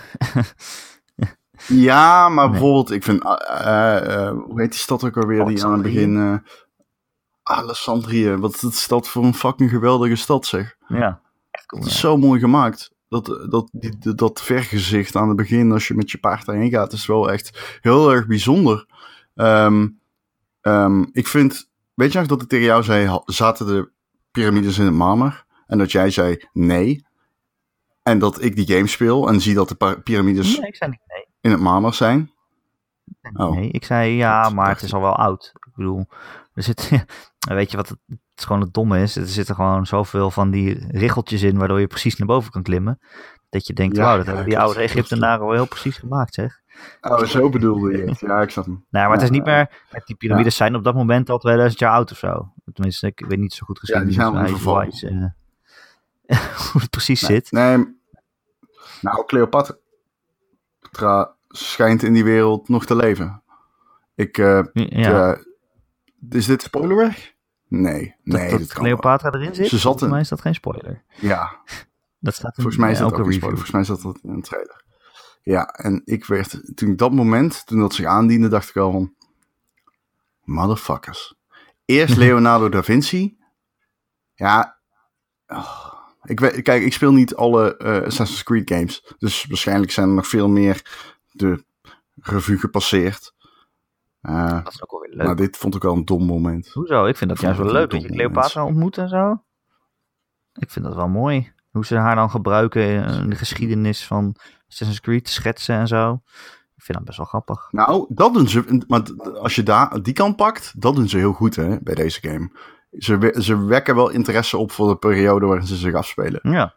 [1.67, 2.51] Ja, maar Nee.
[2.53, 6.43] bijvoorbeeld, ik vind, eh, hoe heet die stad ook alweer, die aan het begin...
[7.43, 10.77] Alessandrië, wat is dat stad voor een fucking geweldige stad, zeg.
[10.89, 11.21] Ja,
[11.51, 11.83] echt cool.
[11.83, 11.89] Ja.
[11.89, 12.95] zo mooi gemaakt.
[13.09, 16.93] Dat, dat, die, dat vergezicht aan het begin, als je met je paard daarheen gaat,
[16.93, 18.87] is wel echt heel erg bijzonder.
[19.35, 19.89] Ehm,
[20.61, 23.91] ehm, ik vind, weet je nog dat ik tegen jou zei, zaten de
[24.31, 25.45] piramides in het marmer?
[25.67, 27.05] En dat jij zei nee.
[28.03, 31.01] En dat ik die game speel en zie dat de piramides Nee, ik zei niet
[31.07, 31.27] nee.
[31.41, 32.31] in het marmer zijn.
[33.33, 33.51] Oh.
[33.57, 35.53] Nee, ik zei ja, maar het is al wel oud.
[35.55, 36.07] Ik bedoel,
[36.55, 36.91] er zit,
[37.39, 37.99] weet je wat het,
[38.37, 39.17] het is gewoon het domme is?
[39.17, 42.99] Er zitten gewoon zoveel van die richeltjes in, waardoor je precies naar boven kan klimmen.
[43.49, 46.35] Dat je denkt, Ja, wauw, dat ja, hebben die oude Egyptenaren wel heel precies gemaakt,
[46.35, 46.61] zeg.
[47.01, 48.21] Oh, zo bedoelde je het.
[48.21, 48.85] Ja, ik snap hem.
[48.91, 49.71] Nou, maar het is niet meer,
[50.05, 52.53] die piramides zijn op dat moment al 2000 jaar oud of zo.
[52.73, 54.51] Tenminste, ik weet niet zo goed Ja, die zijn al eh,
[56.73, 57.51] hoe het precies Nee, zit.
[57.51, 57.95] nee.
[59.01, 59.77] Nou, Cleopatra
[61.49, 63.43] schijnt in die wereld nog te leven.
[64.15, 65.41] Ik, eh, Ja, eh,
[66.31, 67.35] is dit spoilerweg?
[67.81, 68.73] Nee, dat, nee, dat.
[68.73, 71.03] Cleopatra erin zit, Ze zat volgens mij is dat geen spoiler.
[71.17, 71.57] Ja,
[72.19, 73.43] Dat staat in volgens mij is dat elke ook een review.
[73.43, 73.65] spoiler.
[73.65, 74.85] Volgens mij zat dat in een trailer.
[75.43, 79.15] Ja, en ik werd, toen dat moment, toen dat zich aandiende, dacht ik al van,
[80.45, 81.35] motherfuckers.
[81.85, 83.37] Eerst Leonardo da Vinci.
[84.35, 84.79] Ja,
[85.47, 89.15] oh, ik weet, kijk, ik speel niet alle eh, Assassin's Creed games.
[89.19, 90.83] Dus waarschijnlijk zijn er nog veel meer
[91.31, 91.65] de
[92.15, 93.35] revue gepasseerd.
[94.33, 95.27] Dat is ook wel weer leuk.
[95.27, 96.69] maar dit vond ik wel een dom moment.
[96.73, 97.05] Hoezo?
[97.05, 99.43] Ik vind dat juist wel leuk dat je Cleopatra ontmoet en zo.
[100.55, 101.53] Ik vind dat wel mooi.
[101.71, 104.37] Hoe ze haar dan gebruiken in de geschiedenis van
[104.69, 106.21] Assassin's Creed, schetsen en zo.
[106.77, 107.69] Ik vind dat best wel grappig.
[107.71, 108.85] Nou, dat doen ze.
[108.89, 109.03] Maar
[109.35, 112.51] als je daar die kant pakt, dat doen ze heel goed hè, bij deze game.
[112.99, 116.41] Ze, ze wekken wel interesse op voor de periode waarin ze zich afspelen.
[116.43, 116.75] Ja,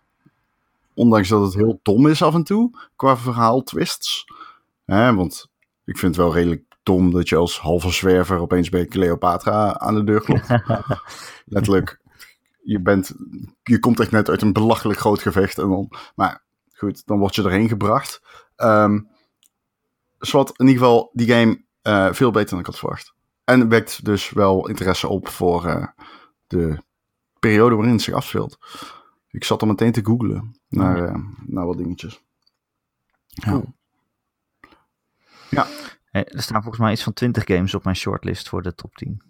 [0.99, 4.25] Ondanks dat het heel dom is af en toe, qua verhaaltwists.
[4.85, 5.47] Hè, want
[5.85, 9.95] ik vind het wel redelijk dom dat je als halve zwerver opeens bij Cleopatra aan
[9.95, 10.47] de deur klopt.
[11.45, 12.01] Letterlijk,
[12.61, 13.13] je, bent,
[13.63, 15.57] je komt echt net uit een belachelijk groot gevecht.
[15.57, 18.21] En dan, maar goed, dan word je erheen gebracht.
[18.55, 18.99] Ehm
[20.19, 23.13] zwart, in ieder geval, die game eh, veel beter dan ik had verwacht.
[23.43, 25.87] En wekt dus wel interesse op voor eh,
[26.47, 26.77] de
[27.39, 28.57] periode waarin het zich afspeelt.
[29.29, 31.15] Ik zat al meteen te googlen naar, eh,
[31.45, 32.23] naar wat dingetjes.
[33.27, 33.51] Ja.
[33.51, 33.73] Cool.
[35.49, 35.63] Eh,
[36.11, 39.21] Er staan volgens mij iets van 20 games op mijn shortlist voor de top 10.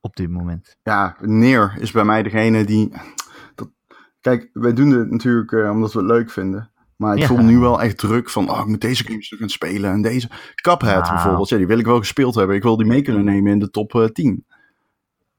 [0.00, 0.76] Op dit moment.
[0.82, 2.92] ja, Neer is bij mij degene die.
[3.54, 3.70] Dat,
[4.20, 6.70] kijk, wij doen dit natuurlijk eh, omdat we het leuk vinden.
[6.96, 7.26] Maar ik Ja.
[7.26, 9.90] voel me nu wel echt druk van, oh, ik moet deze games nog gaan spelen.
[9.90, 12.56] En deze Cuphead bijvoorbeeld, ja, die wil ik wel gespeeld hebben.
[12.56, 14.46] Ik wil die mee kunnen nemen in de top eh, 10.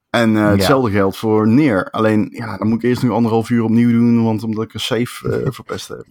[0.09, 1.89] En eh, hetzelfde geldt voor Neer.
[1.89, 4.79] Alleen, ja, dan moet ik eerst nu anderhalf uur opnieuw doen, want omdat ik een
[4.79, 6.05] save eh, verpest heb.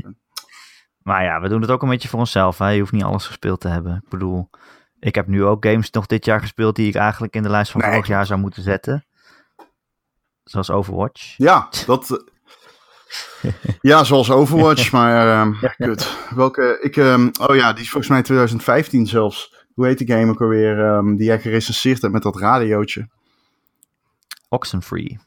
[1.03, 2.59] Maar ja, we doen het ook een beetje voor onszelf.
[2.59, 2.69] Hè?
[2.69, 3.97] Je hoeft niet alles gespeeld te hebben.
[4.05, 4.51] Ik bedoel,
[5.01, 7.71] ik heb nu ook games nog dit jaar gespeeld die ik eigenlijk in de lijst
[7.71, 9.05] van Nee, vorig jaar zou moeten zetten.
[10.45, 11.35] Zoals Overwatch.
[11.37, 12.25] Ja, dat.
[13.43, 16.17] eh, ja, zoals Overwatch, maar ehm, kut.
[16.35, 16.79] Welke?
[16.81, 19.61] Ik, ehm, oh ja, die is volgens mij 2015 zelfs.
[19.75, 20.87] Hoe heet die game ook alweer?
[20.87, 23.09] ehm, die jij gerecenseerd hebt met dat radiootje.
[24.49, 25.19] Oxenfree.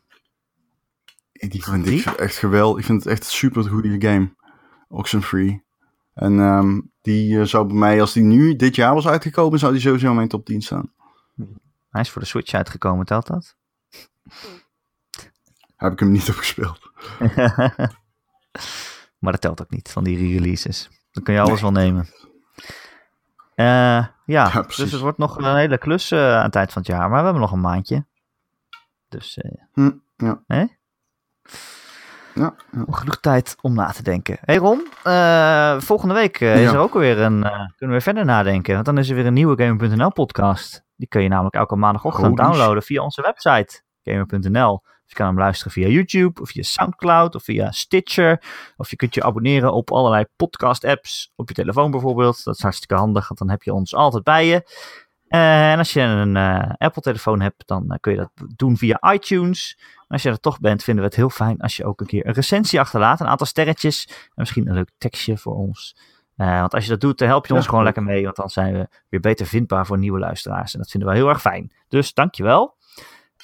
[1.31, 2.79] Die vind ik echt geweldig.
[2.79, 4.35] Ik vind het echt een super goede game.
[4.87, 5.63] Oxenfree.
[6.15, 9.71] En ehm, die eh, zou bij mij, als die nu dit jaar was uitgekomen, zou
[9.71, 10.91] die sowieso in mijn top 10 staan.
[11.89, 13.55] Hij is voor de Switch uitgekomen, telt dat?
[15.75, 16.91] Heb ik hem niet opgespeeld.
[19.19, 20.89] maar dat telt ook niet van die re-releases.
[21.11, 22.07] Dan kun je alles wel nemen.
[23.55, 26.81] Eh, ja, Ja, dus het wordt nog een hele klus eh, aan het eind van
[26.81, 27.09] het jaar.
[27.09, 28.05] Maar we hebben nog een maandje.
[29.09, 29.39] Dus
[29.73, 30.43] Hm, ja.
[30.47, 30.65] Hè?
[32.35, 32.55] Ja,
[32.89, 34.37] genoeg tijd om na te denken.
[34.41, 37.43] hey Ron, eh, volgende week eh, is er ook weer een...
[37.43, 38.73] eh, kunnen we verder nadenken.
[38.73, 40.83] Want dan is er weer een nieuwe Gamer.nl podcast.
[40.95, 43.81] Die kun je namelijk elke maandagochtend downloaden via onze website.
[44.03, 44.73] Gamer.nl.
[44.73, 48.41] Of je kan hem luisteren via YouTube, of via Soundcloud, of via Stitcher.
[48.77, 51.31] Of je kunt je abonneren op allerlei podcast apps.
[51.35, 52.43] Op je telefoon bijvoorbeeld.
[52.43, 54.63] Dat is hartstikke handig, want dan heb je ons altijd bij je.
[55.35, 59.13] Eh, en als je een eh, Apple-telefoon hebt, dan eh, kun je dat doen via
[59.13, 59.77] iTunes.
[59.97, 62.07] En als je er toch bent, vinden we het heel fijn als je ook een
[62.07, 63.19] keer een recensie achterlaat.
[63.19, 65.97] Een aantal sterretjes en misschien een leuk tekstje voor ons.
[66.35, 67.95] Want als je dat doet, dan help je Ja, ons gewoon goed.
[67.95, 68.23] lekker mee.
[68.23, 70.73] Want dan zijn we weer beter vindbaar voor nieuwe luisteraars.
[70.73, 71.71] En dat vinden we heel erg fijn.
[71.87, 72.75] Dus dankjewel.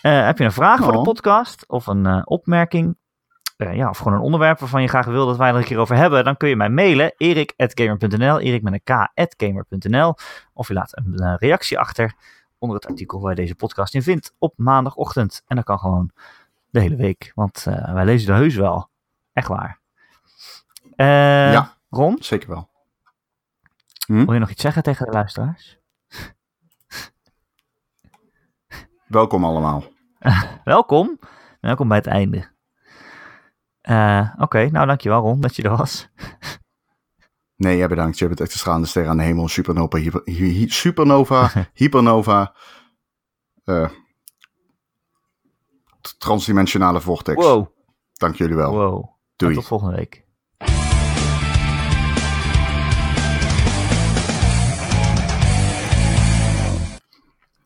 [0.01, 1.03] Heb je een vraag voor de Oh.
[1.03, 2.97] podcast of een opmerking?
[3.61, 5.77] Eh, ja, of gewoon een onderwerp waarvan je graag wil dat wij er een keer
[5.77, 9.05] over hebben, dan kun je mij mailen, erik.gamer.nl, erik met een
[9.35, 10.15] k.gamer.nl,
[10.53, 12.13] of je laat een reactie achter
[12.57, 15.43] onder het artikel waar je deze podcast in vindt op maandagochtend.
[15.47, 16.11] En dat kan gewoon
[16.69, 18.89] de hele week, want eh, wij lezen de heus wel.
[19.33, 19.79] Echt waar.
[20.95, 21.05] Eh,
[21.51, 21.77] Ja.
[21.89, 22.69] Ron, Zeker wel.
[24.25, 25.79] wil je nog iets zeggen tegen de luisteraars?
[29.07, 29.83] Welkom allemaal.
[30.63, 31.19] Welkom.
[31.61, 32.50] Welkom bij het einde.
[33.81, 36.07] Eh, Oké, nou dankjewel Ron dat je er was.
[37.55, 38.17] Nee, jij bedankt.
[38.17, 39.47] Je bent echt de stralende ster aan de hemel.
[39.47, 42.55] Supernova, hyper, hy- hy- supernova, hypernova.
[43.63, 43.89] eh,
[46.17, 47.43] transdimensionale vortex.
[47.45, 47.67] Wow,
[48.13, 48.71] Dank jullie wel.
[48.71, 49.09] wow.
[49.35, 49.51] Doei.
[49.53, 50.25] En tot volgende week.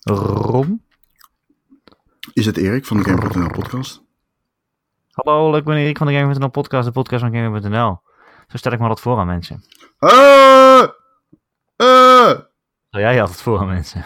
[0.04, 0.82] Ron?
[2.34, 4.04] Is het Erik van de Game.nl podcast?
[5.16, 8.02] Hallo, ik ben Erik van de Gamer.nl podcast, de podcast van Gamer.nl.
[8.48, 9.64] Zo stel ik me dat voor aan mensen.
[9.98, 10.88] Ah!
[11.76, 12.40] Ah!
[12.88, 14.04] Stel jij je altijd voor aan mensen.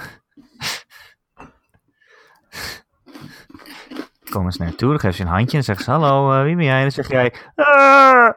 [4.32, 6.66] Kom eens naartoe, dan geef ze een handje en zegt ze hallo, eh, wie ben
[6.66, 6.76] jij?
[6.76, 8.34] En dan zeg jij, "Ah!"